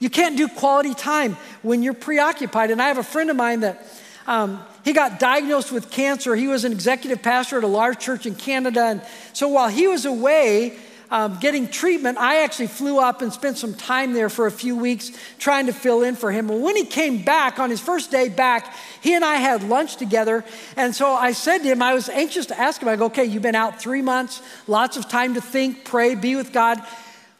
You 0.00 0.10
can't 0.10 0.36
do 0.36 0.48
quality 0.48 0.94
time 0.94 1.36
when 1.62 1.82
you're 1.82 1.94
preoccupied. 1.94 2.70
And 2.70 2.82
I 2.82 2.88
have 2.88 2.98
a 2.98 3.04
friend 3.04 3.30
of 3.30 3.36
mine 3.36 3.60
that 3.60 3.86
um, 4.26 4.64
he 4.82 4.92
got 4.92 5.20
diagnosed 5.20 5.70
with 5.70 5.90
cancer. 5.90 6.34
He 6.34 6.48
was 6.48 6.64
an 6.64 6.72
executive 6.72 7.22
pastor 7.22 7.58
at 7.58 7.64
a 7.64 7.68
large 7.68 7.98
church 7.98 8.26
in 8.26 8.34
Canada. 8.34 8.82
And 8.82 9.02
so 9.34 9.48
while 9.48 9.68
he 9.68 9.86
was 9.86 10.06
away 10.06 10.78
um, 11.10 11.38
getting 11.38 11.68
treatment, 11.68 12.16
I 12.16 12.44
actually 12.44 12.68
flew 12.68 12.98
up 12.98 13.20
and 13.20 13.30
spent 13.30 13.58
some 13.58 13.74
time 13.74 14.14
there 14.14 14.30
for 14.30 14.46
a 14.46 14.50
few 14.50 14.74
weeks 14.74 15.12
trying 15.38 15.66
to 15.66 15.72
fill 15.72 16.02
in 16.02 16.16
for 16.16 16.32
him. 16.32 16.48
And 16.48 16.62
when 16.62 16.76
he 16.76 16.86
came 16.86 17.22
back, 17.22 17.58
on 17.58 17.68
his 17.68 17.80
first 17.80 18.10
day 18.10 18.30
back, 18.30 18.72
he 19.02 19.14
and 19.14 19.24
I 19.24 19.36
had 19.36 19.64
lunch 19.64 19.96
together. 19.96 20.44
And 20.76 20.94
so 20.94 21.12
I 21.12 21.32
said 21.32 21.58
to 21.58 21.64
him, 21.64 21.82
I 21.82 21.92
was 21.92 22.08
anxious 22.08 22.46
to 22.46 22.58
ask 22.58 22.80
him, 22.80 22.88
I 22.88 22.96
go, 22.96 23.06
okay, 23.06 23.24
you've 23.24 23.42
been 23.42 23.54
out 23.56 23.82
three 23.82 24.02
months, 24.02 24.40
lots 24.66 24.96
of 24.96 25.08
time 25.08 25.34
to 25.34 25.42
think, 25.42 25.84
pray, 25.84 26.14
be 26.14 26.36
with 26.36 26.52
God. 26.52 26.80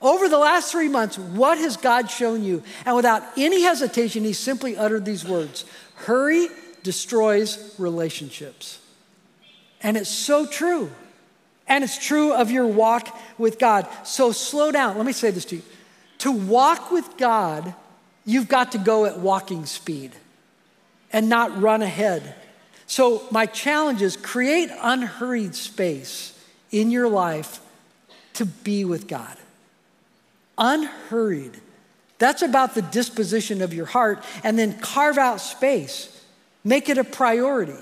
Over 0.00 0.28
the 0.28 0.38
last 0.38 0.72
three 0.72 0.88
months, 0.88 1.18
what 1.18 1.58
has 1.58 1.76
God 1.76 2.10
shown 2.10 2.42
you? 2.42 2.62
And 2.86 2.96
without 2.96 3.22
any 3.36 3.62
hesitation, 3.62 4.24
he 4.24 4.32
simply 4.32 4.76
uttered 4.76 5.04
these 5.04 5.24
words 5.24 5.64
Hurry 5.96 6.48
destroys 6.82 7.74
relationships. 7.78 8.78
And 9.82 9.96
it's 9.96 10.10
so 10.10 10.46
true. 10.46 10.90
And 11.66 11.84
it's 11.84 12.04
true 12.04 12.32
of 12.32 12.50
your 12.50 12.66
walk 12.66 13.16
with 13.38 13.58
God. 13.58 13.86
So 14.04 14.32
slow 14.32 14.72
down. 14.72 14.96
Let 14.96 15.06
me 15.06 15.12
say 15.12 15.30
this 15.30 15.44
to 15.46 15.56
you. 15.56 15.62
To 16.18 16.32
walk 16.32 16.90
with 16.90 17.16
God, 17.16 17.74
you've 18.24 18.48
got 18.48 18.72
to 18.72 18.78
go 18.78 19.04
at 19.04 19.18
walking 19.18 19.66
speed 19.66 20.12
and 21.12 21.28
not 21.28 21.60
run 21.60 21.82
ahead. 21.82 22.34
So, 22.86 23.22
my 23.30 23.46
challenge 23.46 24.02
is 24.02 24.16
create 24.16 24.68
unhurried 24.80 25.54
space 25.54 26.36
in 26.72 26.90
your 26.90 27.08
life 27.08 27.60
to 28.34 28.44
be 28.44 28.84
with 28.84 29.06
God. 29.06 29.36
Unhurried. 30.60 31.60
That's 32.18 32.42
about 32.42 32.76
the 32.76 32.82
disposition 32.82 33.62
of 33.62 33.74
your 33.74 33.86
heart, 33.86 34.22
and 34.44 34.56
then 34.56 34.78
carve 34.78 35.18
out 35.18 35.40
space 35.40 36.20
Make 36.64 36.88
it 36.88 36.98
a 36.98 37.04
priority. 37.04 37.76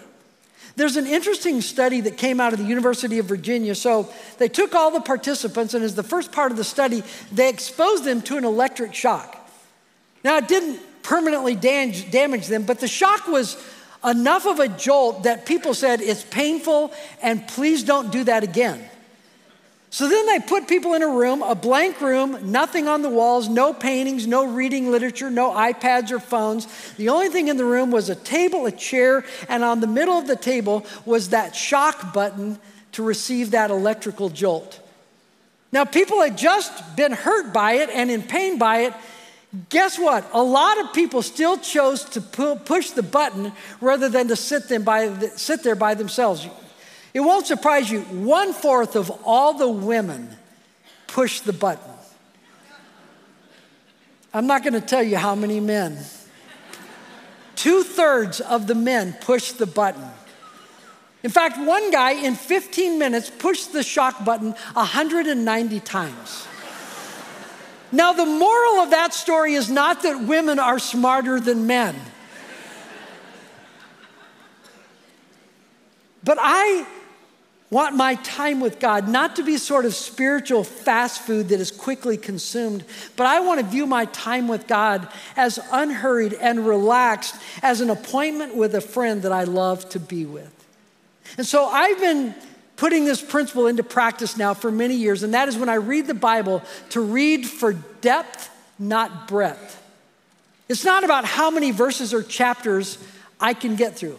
There's 0.77 0.97
an 0.97 1.07
interesting 1.07 1.61
study 1.61 2.03
that 2.03 2.17
came 2.17 2.39
out 2.41 2.53
of 2.53 2.61
the 2.61 2.65
University 2.65 3.19
of 3.19 3.27
Virginia. 3.27 3.75
So 3.75 4.13
they 4.39 4.49
took 4.49 4.75
all 4.75 4.93
the 4.93 5.01
participants, 5.01 5.75
and 5.75 5.85
as 5.85 5.97
the 5.97 6.05
first 6.05 6.31
part 6.31 6.53
of 6.53 6.57
the 6.57 6.65
study, 6.65 7.03
they 7.33 7.49
exposed 7.49 8.05
them 8.05 8.23
to 8.23 8.37
an 8.37 8.45
electric 8.45 8.95
shock. 8.95 9.35
Now, 10.23 10.37
it 10.37 10.47
didn't 10.47 10.81
permanently 11.03 11.57
damage 11.57 12.47
them, 12.47 12.65
but 12.65 12.79
the 12.79 12.89
shock 12.89 13.27
was 13.27 13.57
enough 14.05 14.47
of 14.47 14.61
a 14.61 14.69
jolt 14.69 15.25
that 15.25 15.47
people 15.47 15.75
said 15.75 16.01
it's 16.01 16.23
painful 16.23 16.93
and 17.21 17.47
please 17.49 17.83
don't 17.83 18.13
do 18.13 18.23
that 18.25 18.45
again. 18.45 18.81
So 19.91 20.07
then 20.09 20.27
they 20.27 20.39
put 20.39 20.69
people 20.69 20.93
in 20.93 21.03
a 21.03 21.09
room, 21.09 21.43
a 21.43 21.55
blank 21.55 22.01
room, 22.03 22.53
nothing 22.53 22.89
on 22.89 23.01
the 23.01 23.09
walls, 23.09 23.49
no 23.49 23.73
paintings, 23.73 24.27
no 24.27 24.47
reading 24.47 24.91
literature, 24.91 25.31
no 25.31 25.51
iPads 25.51 26.11
or 26.11 26.21
phones. 26.21 26.67
The 26.97 27.09
only 27.09 27.29
thing 27.29 27.49
in 27.49 27.57
the 27.57 27.65
room 27.65 27.91
was 27.91 28.11
a 28.11 28.15
table, 28.15 28.67
a 28.67 28.73
chair, 28.73 29.25
and 29.49 29.65
on 29.65 29.81
the 29.81 29.87
middle 29.87 30.19
of 30.19 30.27
the 30.27 30.37
table 30.37 30.85
was 31.07 31.31
that 31.31 31.57
shock 31.57 32.13
button 32.13 32.59
to 32.93 33.03
receive 33.03 33.53
that 33.53 33.71
electrical 33.71 34.29
jolt. 34.29 34.81
Now, 35.73 35.85
people 35.85 36.21
had 36.23 36.37
just 36.37 36.97
been 36.97 37.13
hurt 37.13 37.55
by 37.55 37.73
it 37.75 37.89
and 37.91 38.11
in 38.11 38.23
pain 38.23 38.59
by 38.59 38.81
it. 38.81 38.95
Guess 39.71 39.99
what? 39.99 40.29
A 40.35 40.43
lot 40.43 40.79
of 40.81 40.93
people 40.93 41.23
still 41.23 41.57
chose 41.57 42.05
to 42.05 42.21
push 42.21 42.91
the 42.91 43.03
button 43.03 43.53
rather 43.81 44.11
than 44.11 44.29
to 44.29 44.37
sit, 44.37 44.69
them 44.69 44.83
by, 44.83 45.09
sit 45.37 45.63
there 45.63 45.75
by 45.75 45.95
themselves. 45.95 46.47
It 47.19 47.23
won't 47.23 47.49
surprise 47.49 47.91
you, 47.91 48.03
one 48.03 48.53
fourth 48.53 48.95
of 48.95 49.11
all 49.25 49.53
the 49.53 49.69
women 49.69 50.31
push 51.09 51.41
the 51.41 51.53
button. 51.53 51.91
I'm 54.33 54.47
not 54.47 54.63
going 54.63 54.75
to 54.75 54.81
tell 54.81 55.03
you 55.03 55.17
how 55.17 55.35
many 55.35 55.59
men. 55.59 55.99
Two 57.57 57.83
thirds 57.83 58.41
of 58.41 58.69
the 58.69 58.77
men 58.77 59.17
push 59.21 59.51
the 59.51 59.67
button. 59.67 60.09
In 61.25 61.33
fact, 61.33 61.59
one 61.59 61.91
guy 61.91 62.13
in 62.13 62.37
15 62.37 63.01
minutes 63.01 63.33
pushed 63.37 63.73
the 63.73 63.83
shock 63.83 64.25
button 64.25 64.53
190 64.75 65.81
times. 65.81 66.47
Now, 67.91 68.13
the 68.13 68.27
moral 68.27 68.75
of 68.75 68.91
that 68.91 69.13
story 69.13 69.55
is 69.55 69.69
not 69.69 70.05
that 70.05 70.23
women 70.23 70.61
are 70.61 70.79
smarter 70.79 71.41
than 71.41 71.67
men. 71.67 71.97
But 76.23 76.39
I 76.41 76.87
want 77.71 77.95
my 77.95 78.15
time 78.17 78.61
with 78.61 78.79
God 78.79 79.09
not 79.09 79.37
to 79.37 79.43
be 79.43 79.59
sort 79.59 79.85
of 79.85 79.95
spiritual 79.95 80.65
fast 80.65 81.21
food 81.23 81.49
that 81.51 81.61
is 81.61 81.71
quickly 81.71 82.17
consumed, 82.17 82.85
but 83.17 83.27
I 83.27 83.41
want 83.41 83.61
to 83.61 83.67
view 83.67 83.87
my 83.87 84.07
time 84.07 84.49
with 84.49 84.67
God 84.67 85.09
as 85.37 85.59
unhurried 85.71 86.33
and 86.33 86.67
relaxed, 86.67 87.37
as 87.63 87.81
an 87.81 87.91
appointment 87.91 88.57
with 88.57 88.75
a 88.75 88.81
friend 88.81 89.23
that 89.23 89.33
I 89.33 89.45
love 89.45 89.89
to 89.91 90.01
be 90.01 90.25
with. 90.25 90.53
And 91.37 91.47
so 91.47 91.67
I've 91.67 91.99
been 91.99 92.35
putting 92.77 93.05
this 93.05 93.21
principle 93.21 93.67
into 93.67 93.83
practice 93.83 94.37
now 94.37 94.55
for 94.55 94.71
many 94.71 94.95
years, 94.95 95.23
and 95.23 95.35
that 95.35 95.49
is 95.49 95.59
when 95.59 95.69
I 95.69 95.75
read 95.75 96.07
the 96.07 96.15
Bible 96.15 96.63
to 96.91 97.01
read 97.01 97.47
for 97.47 97.75
depth, 98.01 98.51
not 98.79 99.29
breadth. 99.29 99.83
It's 100.69 100.85
not 100.85 101.05
about 101.05 101.25
how 101.25 101.51
many 101.51 101.71
verses 101.71 102.15
or 102.15 102.23
chapters 102.23 102.99
I 103.41 103.53
can 103.53 103.77
get 103.77 103.97
through. 103.97 104.19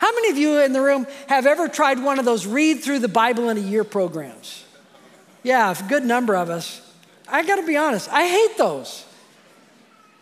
How 0.00 0.14
many 0.14 0.30
of 0.30 0.38
you 0.38 0.60
in 0.62 0.72
the 0.72 0.80
room 0.80 1.06
have 1.26 1.44
ever 1.44 1.68
tried 1.68 2.02
one 2.02 2.18
of 2.18 2.24
those 2.24 2.46
read 2.46 2.82
through 2.82 3.00
the 3.00 3.08
Bible 3.08 3.50
in 3.50 3.58
a 3.58 3.60
year 3.60 3.84
programs? 3.84 4.64
Yeah, 5.42 5.70
a 5.78 5.88
good 5.88 6.06
number 6.06 6.34
of 6.34 6.48
us. 6.48 6.80
I 7.28 7.44
gotta 7.44 7.66
be 7.66 7.76
honest, 7.76 8.10
I 8.10 8.26
hate 8.26 8.56
those. 8.56 9.04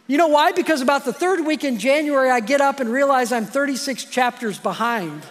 You 0.09 0.19
know 0.19 0.27
why? 0.27 0.51
Because 0.51 0.81
about 0.81 1.05
the 1.05 1.13
third 1.13 1.47
week 1.47 1.63
in 1.63 1.79
January, 1.79 2.29
I 2.29 2.41
get 2.41 2.61
up 2.61 2.81
and 2.81 2.91
realize 2.91 3.31
I'm 3.31 3.45
36 3.45 4.07
chapters 4.07 4.59
behind. 4.59 5.23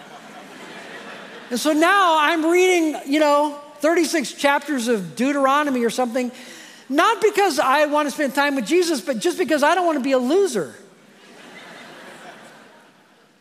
and 1.49 1.59
so 1.59 1.73
now 1.73 2.17
I'm 2.17 2.45
reading, 2.45 2.95
you 3.05 3.19
know, 3.19 3.59
36 3.79 4.31
chapters 4.31 4.87
of 4.87 5.17
Deuteronomy 5.17 5.83
or 5.83 5.89
something, 5.89 6.31
not 6.87 7.21
because 7.21 7.59
I 7.59 7.87
want 7.87 8.07
to 8.07 8.11
spend 8.11 8.33
time 8.33 8.55
with 8.55 8.65
Jesus, 8.65 9.01
but 9.01 9.19
just 9.19 9.37
because 9.37 9.61
I 9.61 9.75
don't 9.75 9.85
want 9.85 9.97
to 9.97 10.03
be 10.03 10.13
a 10.13 10.19
loser. 10.19 10.73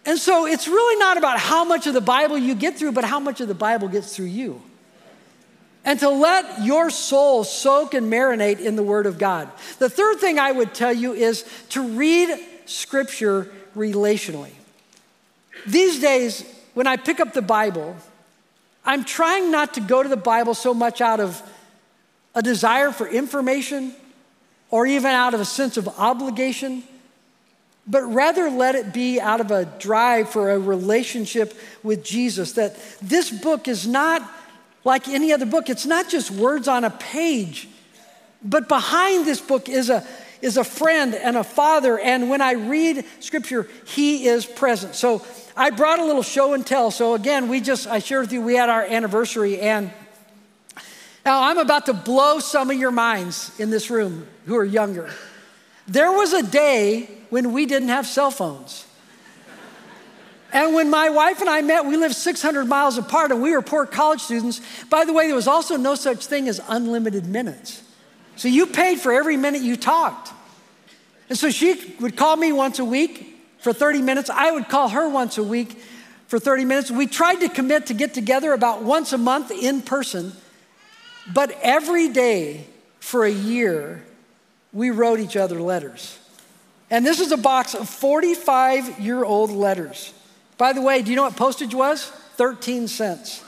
And 0.06 0.18
so 0.20 0.46
it's 0.46 0.68
really 0.68 0.98
not 1.00 1.18
about 1.18 1.40
how 1.40 1.64
much 1.64 1.88
of 1.88 1.94
the 1.94 2.00
Bible 2.00 2.38
you 2.38 2.54
get 2.54 2.78
through, 2.78 2.92
but 2.92 3.04
how 3.04 3.18
much 3.18 3.40
of 3.40 3.48
the 3.48 3.54
Bible 3.54 3.88
gets 3.88 4.14
through 4.14 4.26
you. 4.26 4.62
And 5.84 5.98
to 6.00 6.08
let 6.08 6.62
your 6.64 6.90
soul 6.90 7.42
soak 7.42 7.92
and 7.92 8.10
marinate 8.10 8.60
in 8.60 8.76
the 8.76 8.82
Word 8.82 9.06
of 9.06 9.18
God. 9.18 9.50
The 9.78 9.90
third 9.90 10.18
thing 10.18 10.38
I 10.38 10.52
would 10.52 10.74
tell 10.74 10.92
you 10.92 11.12
is 11.12 11.44
to 11.70 11.82
read 11.82 12.38
Scripture 12.66 13.50
relationally. 13.76 14.52
These 15.66 16.00
days, 16.00 16.44
when 16.74 16.86
I 16.86 16.96
pick 16.96 17.18
up 17.18 17.32
the 17.32 17.42
Bible, 17.42 17.96
I'm 18.84 19.04
trying 19.04 19.50
not 19.50 19.74
to 19.74 19.80
go 19.80 20.02
to 20.02 20.08
the 20.08 20.16
Bible 20.16 20.54
so 20.54 20.72
much 20.72 21.00
out 21.00 21.18
of 21.18 21.42
a 22.34 22.42
desire 22.42 22.92
for 22.92 23.08
information 23.08 23.92
or 24.70 24.86
even 24.86 25.10
out 25.10 25.34
of 25.34 25.40
a 25.40 25.44
sense 25.44 25.76
of 25.76 25.88
obligation 25.98 26.84
but 27.86 28.02
rather 28.02 28.50
let 28.50 28.74
it 28.74 28.92
be 28.92 29.20
out 29.20 29.40
of 29.40 29.50
a 29.50 29.64
drive 29.64 30.28
for 30.28 30.50
a 30.50 30.58
relationship 30.58 31.56
with 31.82 32.04
Jesus. 32.04 32.52
That 32.52 32.76
this 33.00 33.30
book 33.30 33.68
is 33.68 33.86
not 33.86 34.28
like 34.84 35.08
any 35.08 35.32
other 35.32 35.46
book, 35.46 35.68
it's 35.68 35.86
not 35.86 36.08
just 36.08 36.30
words 36.30 36.68
on 36.68 36.84
a 36.84 36.90
page, 36.90 37.68
but 38.42 38.68
behind 38.68 39.26
this 39.26 39.40
book 39.40 39.68
is 39.68 39.90
a, 39.90 40.06
is 40.40 40.56
a 40.56 40.64
friend 40.64 41.14
and 41.14 41.36
a 41.36 41.44
father. 41.44 41.98
And 41.98 42.30
when 42.30 42.40
I 42.40 42.52
read 42.52 43.04
scripture, 43.20 43.68
he 43.84 44.26
is 44.28 44.46
present. 44.46 44.94
So 44.94 45.26
I 45.56 45.70
brought 45.70 45.98
a 45.98 46.04
little 46.04 46.22
show 46.22 46.54
and 46.54 46.64
tell. 46.64 46.90
So 46.90 47.14
again, 47.14 47.48
we 47.48 47.60
just, 47.60 47.88
I 47.88 47.98
shared 47.98 48.22
with 48.22 48.32
you, 48.32 48.42
we 48.42 48.54
had 48.54 48.68
our 48.68 48.82
anniversary. 48.82 49.60
And 49.60 49.90
now 51.24 51.42
I'm 51.42 51.58
about 51.58 51.86
to 51.86 51.92
blow 51.92 52.38
some 52.38 52.70
of 52.70 52.78
your 52.78 52.92
minds 52.92 53.58
in 53.58 53.70
this 53.70 53.90
room 53.90 54.28
who 54.44 54.56
are 54.56 54.64
younger. 54.64 55.10
There 55.88 56.10
was 56.10 56.32
a 56.32 56.42
day 56.42 57.08
when 57.30 57.52
we 57.52 57.66
didn't 57.66 57.88
have 57.88 58.06
cell 58.06 58.30
phones. 58.30 58.86
And 60.52 60.74
when 60.74 60.90
my 60.90 61.10
wife 61.10 61.40
and 61.40 61.50
I 61.50 61.60
met, 61.60 61.84
we 61.84 61.96
lived 61.96 62.14
600 62.14 62.66
miles 62.66 62.96
apart 62.98 63.30
and 63.30 63.42
we 63.42 63.52
were 63.52 63.62
poor 63.62 63.84
college 63.84 64.20
students. 64.20 64.60
By 64.88 65.04
the 65.04 65.12
way, 65.12 65.26
there 65.26 65.34
was 65.34 65.48
also 65.48 65.76
no 65.76 65.94
such 65.94 66.26
thing 66.26 66.48
as 66.48 66.60
unlimited 66.68 67.26
minutes. 67.26 67.82
So 68.36 68.48
you 68.48 68.66
paid 68.66 69.00
for 69.00 69.12
every 69.12 69.36
minute 69.36 69.62
you 69.62 69.76
talked. 69.76 70.32
And 71.28 71.36
so 71.36 71.50
she 71.50 71.94
would 72.00 72.16
call 72.16 72.36
me 72.36 72.52
once 72.52 72.78
a 72.78 72.84
week 72.84 73.36
for 73.58 73.72
30 73.72 74.02
minutes. 74.02 74.30
I 74.30 74.50
would 74.50 74.68
call 74.68 74.88
her 74.88 75.08
once 75.08 75.38
a 75.38 75.42
week 75.42 75.78
for 76.28 76.38
30 76.38 76.64
minutes. 76.64 76.90
We 76.90 77.06
tried 77.06 77.40
to 77.40 77.48
commit 77.48 77.86
to 77.86 77.94
get 77.94 78.14
together 78.14 78.52
about 78.52 78.82
once 78.82 79.12
a 79.12 79.18
month 79.18 79.50
in 79.50 79.82
person, 79.82 80.32
but 81.34 81.50
every 81.62 82.08
day 82.08 82.66
for 83.00 83.24
a 83.24 83.30
year, 83.30 84.05
we 84.76 84.90
wrote 84.90 85.20
each 85.20 85.36
other 85.36 85.58
letters. 85.58 86.18
And 86.90 87.04
this 87.04 87.18
is 87.18 87.32
a 87.32 87.36
box 87.38 87.74
of 87.74 87.88
45 87.88 89.00
year 89.00 89.24
old 89.24 89.50
letters. 89.50 90.12
By 90.58 90.74
the 90.74 90.82
way, 90.82 91.02
do 91.02 91.10
you 91.10 91.16
know 91.16 91.22
what 91.22 91.34
postage 91.34 91.74
was? 91.74 92.04
13 92.36 92.86
cents. 92.86 93.42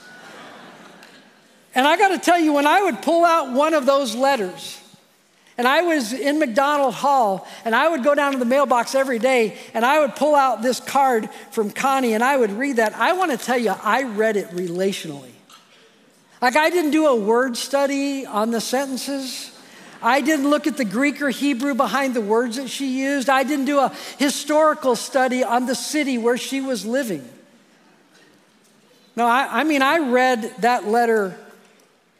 And 1.74 1.86
I 1.86 1.96
got 1.98 2.08
to 2.08 2.18
tell 2.18 2.40
you, 2.40 2.54
when 2.54 2.66
I 2.66 2.82
would 2.82 3.02
pull 3.02 3.26
out 3.26 3.52
one 3.52 3.74
of 3.74 3.84
those 3.84 4.14
letters, 4.14 4.80
and 5.58 5.68
I 5.68 5.82
was 5.82 6.14
in 6.14 6.38
McDonald 6.38 6.94
Hall, 6.94 7.46
and 7.64 7.74
I 7.74 7.88
would 7.88 8.02
go 8.02 8.14
down 8.14 8.32
to 8.32 8.38
the 8.38 8.46
mailbox 8.46 8.94
every 8.94 9.18
day, 9.18 9.58
and 9.74 9.84
I 9.84 10.00
would 10.00 10.16
pull 10.16 10.34
out 10.34 10.62
this 10.62 10.80
card 10.80 11.28
from 11.50 11.70
Connie, 11.70 12.14
and 12.14 12.24
I 12.24 12.38
would 12.38 12.52
read 12.52 12.76
that. 12.76 12.94
I 12.94 13.12
want 13.12 13.32
to 13.32 13.36
tell 13.36 13.58
you, 13.58 13.74
I 13.82 14.04
read 14.04 14.36
it 14.36 14.48
relationally. 14.50 15.32
Like, 16.40 16.56
I 16.56 16.70
didn't 16.70 16.92
do 16.92 17.06
a 17.06 17.16
word 17.16 17.56
study 17.56 18.24
on 18.24 18.50
the 18.50 18.60
sentences. 18.60 19.57
I 20.02 20.20
didn't 20.20 20.48
look 20.48 20.66
at 20.66 20.76
the 20.76 20.84
Greek 20.84 21.20
or 21.20 21.30
Hebrew 21.30 21.74
behind 21.74 22.14
the 22.14 22.20
words 22.20 22.56
that 22.56 22.68
she 22.68 23.00
used. 23.00 23.28
I 23.28 23.42
didn't 23.42 23.64
do 23.64 23.78
a 23.80 23.92
historical 24.18 24.96
study 24.96 25.42
on 25.42 25.66
the 25.66 25.74
city 25.74 26.18
where 26.18 26.36
she 26.36 26.60
was 26.60 26.86
living. 26.86 27.28
No, 29.16 29.26
I, 29.26 29.60
I, 29.60 29.64
mean, 29.64 29.82
I 29.82 29.98
read 29.98 30.54
that 30.58 30.86
letter 30.86 31.36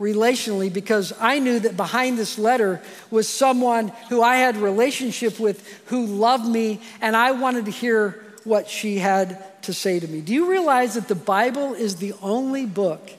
relationally 0.01 0.73
because 0.73 1.13
I 1.21 1.39
knew 1.39 1.61
that 1.61 1.77
behind 1.77 2.19
this 2.19 2.39
letter 2.39 2.81
was 3.11 3.29
someone 3.29 3.89
who 4.09 4.23
I 4.23 4.37
had 4.37 4.57
relationship 4.57 5.39
with 5.39 5.67
who 5.87 6.07
loved 6.07 6.47
me 6.47 6.81
and 7.01 7.17
I 7.17 7.33
wanted 7.33 7.67
to 7.67 7.71
hear 7.71 8.25
what 8.45 8.69
she 8.69 8.99
had 8.99 9.63
to 9.63 9.73
say 9.73 10.01
to 10.01 10.09
me. 10.09 10.21
Do 10.21 10.33
you 10.33 10.51
realize 10.51 10.95
that 10.95 11.09
the 11.09 11.15
Bible 11.15 11.75
is 11.75 11.97
the 11.97 12.15
only 12.23 12.67
book 12.67 13.11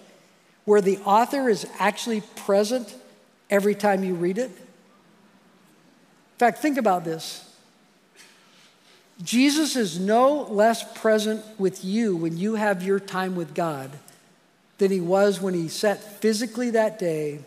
where 0.65 0.81
the 0.81 0.97
author 0.99 1.49
is 1.49 1.65
actually 1.79 2.21
present 2.35 2.93
every 3.49 3.75
time 3.75 4.03
you 4.03 4.15
read 4.15 4.37
it? 4.37 4.49
In 4.49 6.37
fact, 6.37 6.59
think 6.59 6.77
about 6.77 7.03
this. 7.03 7.45
Jesus 9.21 9.75
is 9.75 9.99
no 9.99 10.43
less 10.43 10.83
present 10.97 11.43
with 11.59 11.83
you 11.83 12.15
when 12.15 12.37
you 12.37 12.55
have 12.55 12.81
your 12.81 12.99
time 12.99 13.35
with 13.35 13.53
God 13.53 13.91
than 14.77 14.91
he 14.91 15.01
was 15.01 15.41
when 15.41 15.53
he 15.53 15.67
sat 15.67 16.01
physically 16.01 16.69
that 16.71 16.97
day 16.97 17.39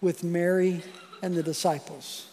with 0.00 0.22
Mary 0.22 0.82
and 1.22 1.34
the 1.34 1.42
disciples. 1.42 2.28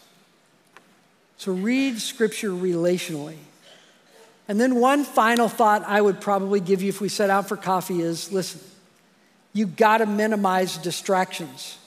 So 1.37 1.51
read 1.51 1.99
scripture 1.99 2.51
relationally. 2.51 3.37
And 4.47 4.59
then 4.59 4.75
one 4.75 5.03
final 5.03 5.49
thought 5.49 5.83
I 5.83 5.99
would 5.99 6.21
probably 6.21 6.59
give 6.59 6.83
you 6.83 6.89
if 6.89 7.01
we 7.01 7.09
set 7.09 7.31
out 7.31 7.49
for 7.49 7.57
coffee 7.57 8.01
is 8.01 8.31
listen, 8.31 8.61
you've 9.53 9.75
got 9.75 9.97
to 9.97 10.05
minimize 10.05 10.77
distractions. 10.77 11.79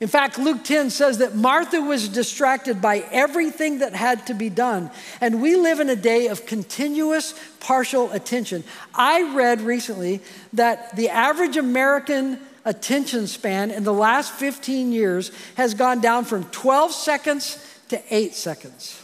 In 0.00 0.06
fact, 0.06 0.38
Luke 0.38 0.62
10 0.62 0.90
says 0.90 1.18
that 1.18 1.34
Martha 1.34 1.80
was 1.80 2.08
distracted 2.08 2.80
by 2.80 2.98
everything 3.10 3.80
that 3.80 3.94
had 3.94 4.26
to 4.28 4.34
be 4.34 4.48
done. 4.48 4.92
And 5.20 5.42
we 5.42 5.56
live 5.56 5.80
in 5.80 5.90
a 5.90 5.96
day 5.96 6.28
of 6.28 6.46
continuous 6.46 7.34
partial 7.58 8.12
attention. 8.12 8.62
I 8.94 9.34
read 9.34 9.60
recently 9.60 10.20
that 10.52 10.94
the 10.94 11.08
average 11.08 11.56
American 11.56 12.38
attention 12.64 13.26
span 13.26 13.72
in 13.72 13.82
the 13.82 13.92
last 13.92 14.32
15 14.34 14.92
years 14.92 15.32
has 15.56 15.74
gone 15.74 16.00
down 16.00 16.24
from 16.24 16.44
12 16.44 16.92
seconds 16.92 17.58
to 17.88 18.00
8 18.14 18.34
seconds. 18.34 19.02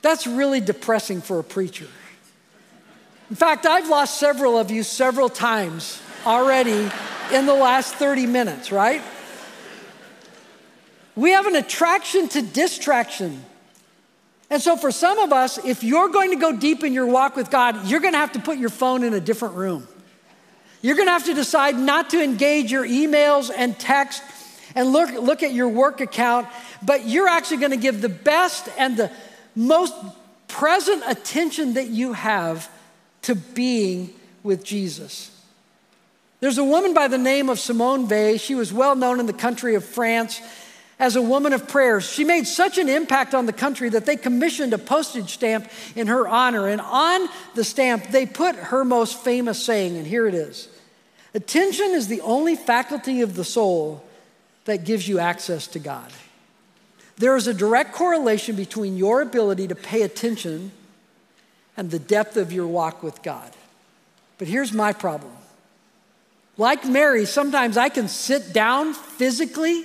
That's 0.00 0.26
really 0.26 0.60
depressing 0.60 1.20
for 1.20 1.38
a 1.38 1.44
preacher. 1.44 1.88
In 3.28 3.36
fact, 3.36 3.66
I've 3.66 3.88
lost 3.88 4.18
several 4.18 4.56
of 4.56 4.70
you 4.70 4.84
several 4.84 5.28
times 5.28 6.00
already 6.24 6.88
in 7.32 7.44
the 7.44 7.54
last 7.54 7.96
30 7.96 8.26
minutes, 8.26 8.72
right? 8.72 9.02
We 11.16 11.30
have 11.30 11.46
an 11.46 11.56
attraction 11.56 12.28
to 12.28 12.42
distraction. 12.42 13.42
And 14.50 14.62
so, 14.62 14.76
for 14.76 14.92
some 14.92 15.18
of 15.18 15.32
us, 15.32 15.58
if 15.64 15.82
you're 15.82 16.10
going 16.10 16.30
to 16.30 16.36
go 16.36 16.56
deep 16.56 16.84
in 16.84 16.92
your 16.92 17.06
walk 17.06 17.34
with 17.34 17.50
God, 17.50 17.86
you're 17.86 18.00
going 18.00 18.12
to 18.12 18.18
have 18.18 18.32
to 18.32 18.38
put 18.38 18.58
your 18.58 18.68
phone 18.68 19.02
in 19.02 19.14
a 19.14 19.20
different 19.20 19.54
room. 19.54 19.88
You're 20.82 20.94
going 20.94 21.08
to 21.08 21.12
have 21.12 21.24
to 21.24 21.34
decide 21.34 21.76
not 21.76 22.10
to 22.10 22.22
engage 22.22 22.70
your 22.70 22.86
emails 22.86 23.50
and 23.54 23.76
text 23.76 24.22
and 24.76 24.92
look, 24.92 25.10
look 25.14 25.42
at 25.42 25.52
your 25.52 25.68
work 25.68 26.00
account, 26.00 26.46
but 26.82 27.06
you're 27.06 27.28
actually 27.28 27.56
going 27.56 27.70
to 27.70 27.78
give 27.78 28.02
the 28.02 28.10
best 28.10 28.68
and 28.76 28.96
the 28.96 29.10
most 29.56 29.94
present 30.48 31.02
attention 31.08 31.74
that 31.74 31.88
you 31.88 32.12
have 32.12 32.70
to 33.22 33.34
being 33.34 34.12
with 34.42 34.62
Jesus. 34.62 35.30
There's 36.40 36.58
a 36.58 36.64
woman 36.64 36.92
by 36.92 37.08
the 37.08 37.18
name 37.18 37.48
of 37.48 37.58
Simone 37.58 38.06
Weil. 38.06 38.36
She 38.36 38.54
was 38.54 38.72
well 38.72 38.94
known 38.94 39.18
in 39.18 39.26
the 39.26 39.32
country 39.32 39.74
of 39.74 39.84
France 39.84 40.40
as 40.98 41.16
a 41.16 41.22
woman 41.22 41.52
of 41.52 41.68
prayer. 41.68 42.00
She 42.00 42.24
made 42.24 42.46
such 42.46 42.78
an 42.78 42.88
impact 42.88 43.34
on 43.34 43.46
the 43.46 43.52
country 43.52 43.88
that 43.90 44.06
they 44.06 44.16
commissioned 44.16 44.72
a 44.72 44.78
postage 44.78 45.34
stamp 45.34 45.68
in 45.94 46.06
her 46.06 46.26
honor. 46.26 46.68
And 46.68 46.80
on 46.80 47.28
the 47.54 47.64
stamp, 47.64 48.08
they 48.10 48.26
put 48.26 48.56
her 48.56 48.84
most 48.84 49.22
famous 49.22 49.62
saying, 49.62 49.96
and 49.96 50.06
here 50.06 50.26
it 50.26 50.34
is 50.34 50.68
Attention 51.34 51.90
is 51.90 52.08
the 52.08 52.22
only 52.22 52.56
faculty 52.56 53.20
of 53.20 53.34
the 53.34 53.44
soul 53.44 54.02
that 54.64 54.84
gives 54.84 55.06
you 55.06 55.18
access 55.18 55.66
to 55.68 55.78
God. 55.78 56.10
There 57.18 57.36
is 57.36 57.46
a 57.46 57.52
direct 57.52 57.92
correlation 57.92 58.56
between 58.56 58.96
your 58.96 59.20
ability 59.20 59.68
to 59.68 59.74
pay 59.74 60.00
attention 60.00 60.72
and 61.76 61.90
the 61.90 61.98
depth 61.98 62.38
of 62.38 62.52
your 62.52 62.66
walk 62.66 63.02
with 63.02 63.22
God. 63.22 63.50
But 64.38 64.48
here's 64.48 64.72
my 64.72 64.94
problem. 64.94 65.32
Like 66.56 66.86
Mary, 66.86 67.26
sometimes 67.26 67.76
I 67.76 67.90
can 67.90 68.08
sit 68.08 68.54
down 68.54 68.94
physically 68.94 69.84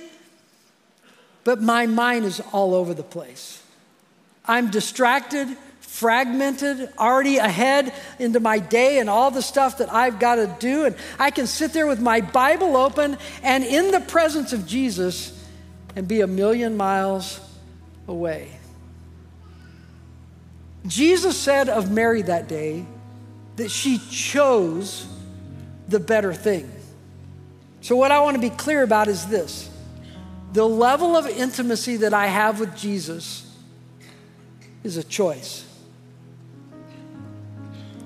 but 1.44 1.60
my 1.60 1.86
mind 1.86 2.24
is 2.24 2.40
all 2.52 2.74
over 2.74 2.94
the 2.94 3.02
place. 3.02 3.62
I'm 4.44 4.70
distracted, 4.70 5.48
fragmented, 5.80 6.92
already 6.98 7.36
ahead 7.36 7.92
into 8.18 8.40
my 8.40 8.58
day 8.58 8.98
and 8.98 9.08
all 9.10 9.30
the 9.30 9.42
stuff 9.42 9.78
that 9.78 9.92
I've 9.92 10.18
got 10.18 10.36
to 10.36 10.54
do. 10.58 10.84
And 10.84 10.96
I 11.18 11.30
can 11.30 11.46
sit 11.46 11.72
there 11.72 11.86
with 11.86 12.00
my 12.00 12.20
Bible 12.20 12.76
open 12.76 13.18
and 13.42 13.64
in 13.64 13.90
the 13.90 14.00
presence 14.00 14.52
of 14.52 14.66
Jesus 14.66 15.38
and 15.94 16.08
be 16.08 16.20
a 16.20 16.26
million 16.26 16.76
miles 16.76 17.40
away. 18.08 18.50
Jesus 20.86 21.36
said 21.36 21.68
of 21.68 21.92
Mary 21.92 22.22
that 22.22 22.48
day 22.48 22.84
that 23.56 23.70
she 23.70 23.98
chose 24.10 25.06
the 25.88 26.00
better 26.00 26.34
thing. 26.34 26.70
So, 27.80 27.96
what 27.96 28.10
I 28.10 28.20
want 28.20 28.36
to 28.36 28.40
be 28.40 28.50
clear 28.50 28.82
about 28.82 29.08
is 29.08 29.26
this 29.26 29.68
the 30.52 30.66
level 30.66 31.16
of 31.16 31.26
intimacy 31.26 31.96
that 31.98 32.12
I 32.12 32.26
have 32.26 32.60
with 32.60 32.76
Jesus 32.76 33.48
is 34.84 34.96
a 34.96 35.04
choice. 35.04 35.66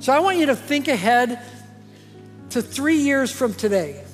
So 0.00 0.12
I 0.12 0.20
want 0.20 0.38
you 0.38 0.46
to 0.46 0.56
think 0.56 0.88
ahead 0.88 1.40
to 2.50 2.62
three 2.62 2.98
years 2.98 3.32
from 3.32 3.54
today. 3.54 4.04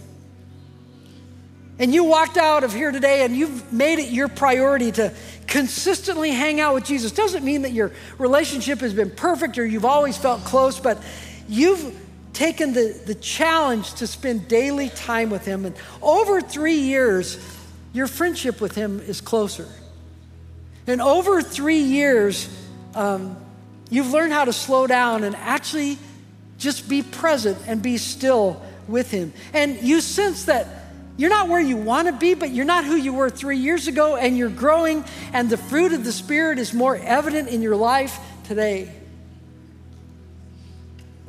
And 1.78 1.92
you 1.92 2.04
walked 2.04 2.36
out 2.36 2.64
of 2.64 2.72
here 2.72 2.90
today 2.90 3.24
and 3.24 3.36
you've 3.36 3.72
made 3.72 3.98
it 3.98 4.10
your 4.10 4.28
priority 4.28 4.92
to 4.92 5.12
consistently 5.46 6.30
hang 6.30 6.60
out 6.60 6.74
with 6.74 6.84
Jesus. 6.84 7.12
Doesn't 7.12 7.44
mean 7.44 7.62
that 7.62 7.72
your 7.72 7.92
relationship 8.18 8.80
has 8.80 8.94
been 8.94 9.10
perfect 9.10 9.58
or 9.58 9.66
you've 9.66 9.84
always 9.84 10.16
felt 10.16 10.44
close, 10.44 10.78
but 10.80 11.02
you've 11.48 11.98
taken 12.32 12.72
the, 12.72 12.98
the 13.04 13.14
challenge 13.14 13.94
to 13.94 14.06
spend 14.06 14.48
daily 14.48 14.88
time 14.90 15.28
with 15.28 15.44
Him. 15.44 15.64
And 15.66 15.74
over 16.00 16.40
three 16.40 16.78
years, 16.78 17.36
your 17.92 18.06
friendship 18.06 18.60
with 18.60 18.74
him 18.74 19.00
is 19.00 19.20
closer. 19.20 19.68
And 20.86 21.00
over 21.00 21.42
three 21.42 21.80
years, 21.80 22.48
um, 22.94 23.36
you've 23.90 24.10
learned 24.10 24.32
how 24.32 24.44
to 24.44 24.52
slow 24.52 24.86
down 24.86 25.24
and 25.24 25.36
actually 25.36 25.98
just 26.58 26.88
be 26.88 27.02
present 27.02 27.58
and 27.66 27.82
be 27.82 27.98
still 27.98 28.62
with 28.88 29.10
him. 29.10 29.32
And 29.52 29.80
you 29.82 30.00
sense 30.00 30.46
that 30.46 30.66
You're 31.16 31.30
not 31.30 31.48
where 31.48 31.60
you 31.60 31.76
want 31.76 32.08
to 32.08 32.12
be, 32.12 32.34
but 32.34 32.50
you're 32.50 32.64
not 32.64 32.84
who 32.84 32.96
you 32.96 33.12
were 33.12 33.28
three 33.28 33.58
years 33.58 33.86
ago, 33.86 34.16
and 34.16 34.36
you're 34.36 34.48
growing, 34.48 35.04
and 35.32 35.50
the 35.50 35.56
fruit 35.56 35.92
of 35.92 36.04
the 36.04 36.12
Spirit 36.12 36.58
is 36.58 36.72
more 36.72 36.96
evident 36.96 37.48
in 37.48 37.60
your 37.60 37.76
life 37.76 38.18
today. 38.44 38.90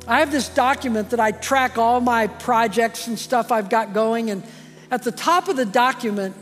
I 0.06 0.20
have 0.20 0.30
this 0.32 0.48
document 0.48 1.10
that 1.10 1.20
I 1.20 1.32
track 1.32 1.78
all 1.78 2.00
my 2.00 2.26
projects 2.26 3.06
and 3.06 3.18
stuff 3.18 3.52
I've 3.52 3.68
got 3.68 3.92
going, 3.92 4.30
and 4.30 4.42
at 4.90 5.02
the 5.02 5.12
top 5.12 5.48
of 5.48 5.56
the 5.56 5.66
document, 5.66 6.34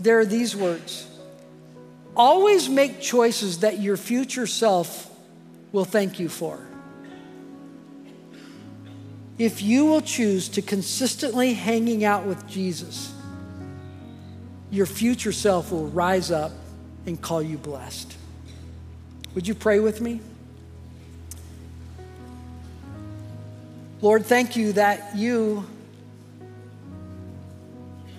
there 0.00 0.18
are 0.18 0.24
these 0.24 0.56
words 0.56 1.06
Always 2.16 2.68
make 2.68 3.00
choices 3.00 3.60
that 3.60 3.78
your 3.78 3.96
future 3.96 4.46
self 4.46 5.10
will 5.72 5.84
thank 5.84 6.18
you 6.18 6.28
for. 6.28 6.58
If 9.38 9.62
you 9.62 9.86
will 9.86 10.02
choose 10.02 10.48
to 10.50 10.62
consistently 10.62 11.54
hanging 11.54 12.04
out 12.04 12.26
with 12.26 12.46
Jesus, 12.46 13.14
your 14.70 14.86
future 14.86 15.32
self 15.32 15.72
will 15.72 15.86
rise 15.86 16.30
up 16.30 16.52
and 17.06 17.20
call 17.20 17.42
you 17.42 17.56
blessed. 17.56 18.14
Would 19.34 19.48
you 19.48 19.54
pray 19.54 19.80
with 19.80 20.00
me? 20.00 20.20
Lord, 24.02 24.26
thank 24.26 24.56
you 24.56 24.72
that 24.72 25.16
you 25.16 25.64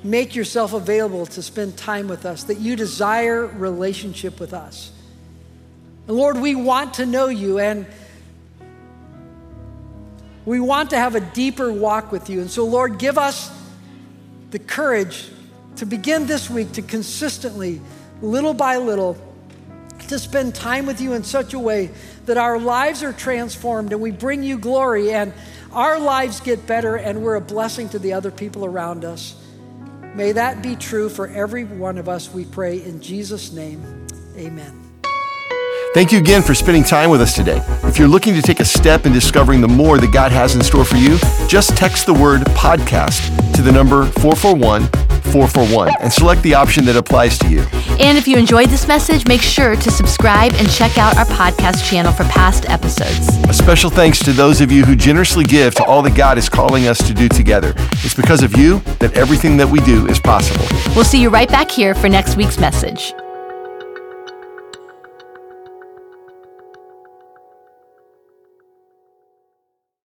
make 0.03 0.35
yourself 0.35 0.73
available 0.73 1.25
to 1.27 1.41
spend 1.41 1.77
time 1.77 2.07
with 2.07 2.25
us, 2.25 2.43
that 2.45 2.59
you 2.59 2.75
desire 2.75 3.45
relationship 3.45 4.39
with 4.39 4.53
us. 4.53 4.91
And 6.07 6.17
Lord, 6.17 6.37
we 6.37 6.55
want 6.55 6.95
to 6.95 7.05
know 7.05 7.27
you 7.27 7.59
and 7.59 7.85
we 10.45 10.59
want 10.59 10.89
to 10.89 10.97
have 10.97 11.15
a 11.15 11.19
deeper 11.19 11.71
walk 11.71 12.11
with 12.11 12.29
you. 12.29 12.41
And 12.41 12.49
so, 12.49 12.65
Lord, 12.65 12.97
give 12.97 13.17
us 13.17 13.51
the 14.49 14.59
courage 14.59 15.29
to 15.75 15.85
begin 15.85 16.25
this 16.25 16.49
week 16.49 16.71
to 16.73 16.81
consistently, 16.81 17.79
little 18.21 18.53
by 18.53 18.77
little, 18.77 19.17
to 20.07 20.17
spend 20.17 20.55
time 20.55 20.85
with 20.85 20.99
you 20.99 21.13
in 21.13 21.23
such 21.23 21.53
a 21.53 21.59
way 21.59 21.91
that 22.25 22.37
our 22.37 22.59
lives 22.59 23.03
are 23.03 23.13
transformed 23.13 23.93
and 23.93 24.01
we 24.01 24.11
bring 24.11 24.43
you 24.43 24.57
glory 24.57 25.13
and 25.13 25.31
our 25.71 25.99
lives 25.99 26.39
get 26.39 26.67
better 26.67 26.97
and 26.97 27.21
we're 27.23 27.35
a 27.35 27.41
blessing 27.41 27.87
to 27.89 27.99
the 27.99 28.13
other 28.13 28.31
people 28.31 28.65
around 28.65 29.05
us. 29.05 29.40
May 30.15 30.33
that 30.33 30.61
be 30.61 30.75
true 30.75 31.09
for 31.09 31.27
every 31.27 31.63
one 31.63 31.97
of 31.97 32.09
us, 32.09 32.33
we 32.33 32.45
pray 32.45 32.83
in 32.83 33.01
Jesus' 33.01 33.51
name. 33.51 34.07
Amen. 34.37 34.77
Thank 35.93 36.11
you 36.11 36.19
again 36.19 36.41
for 36.41 36.55
spending 36.55 36.83
time 36.83 37.09
with 37.09 37.21
us 37.21 37.35
today. 37.35 37.61
If 37.83 37.99
you're 37.99 38.07
looking 38.07 38.33
to 38.35 38.41
take 38.41 38.61
a 38.61 38.65
step 38.65 39.05
in 39.05 39.11
discovering 39.11 39.59
the 39.59 39.67
more 39.67 39.97
that 39.97 40.13
God 40.13 40.31
has 40.31 40.55
in 40.55 40.61
store 40.63 40.85
for 40.85 40.95
you, 40.95 41.17
just 41.47 41.75
text 41.75 42.05
the 42.05 42.13
word 42.13 42.41
podcast 42.51 43.53
to 43.55 43.61
the 43.61 43.71
number 43.71 44.05
441 44.05 45.00
441 45.31 45.93
and 46.01 46.11
select 46.11 46.41
the 46.43 46.53
option 46.53 46.85
that 46.85 46.95
applies 46.95 47.37
to 47.39 47.49
you. 47.49 47.61
And 47.99 48.17
if 48.17 48.27
you 48.27 48.37
enjoyed 48.37 48.69
this 48.69 48.87
message, 48.87 49.27
make 49.27 49.41
sure 49.41 49.75
to 49.75 49.91
subscribe 49.91 50.53
and 50.55 50.69
check 50.69 50.97
out 50.97 51.17
our 51.17 51.25
podcast 51.25 51.89
channel 51.89 52.11
for 52.11 52.23
past 52.25 52.69
episodes. 52.69 53.29
A 53.49 53.53
special 53.53 53.89
thanks 53.89 54.19
to 54.19 54.33
those 54.33 54.61
of 54.61 54.71
you 54.71 54.85
who 54.85 54.95
generously 54.95 55.43
give 55.43 55.73
to 55.75 55.83
all 55.85 56.01
that 56.01 56.15
God 56.15 56.37
is 56.37 56.49
calling 56.49 56.87
us 56.87 57.05
to 57.07 57.13
do 57.13 57.29
together. 57.29 57.73
It's 58.03 58.13
because 58.13 58.43
of 58.43 58.57
you 58.57 58.79
that 58.99 59.13
everything 59.13 59.57
that 59.57 59.67
we 59.67 59.79
do 59.81 60.07
is 60.07 60.19
possible. 60.19 60.65
We'll 60.95 61.05
see 61.05 61.21
you 61.21 61.29
right 61.29 61.49
back 61.49 61.71
here 61.71 61.95
for 61.95 62.09
next 62.09 62.35
week's 62.35 62.59
message. 62.59 63.13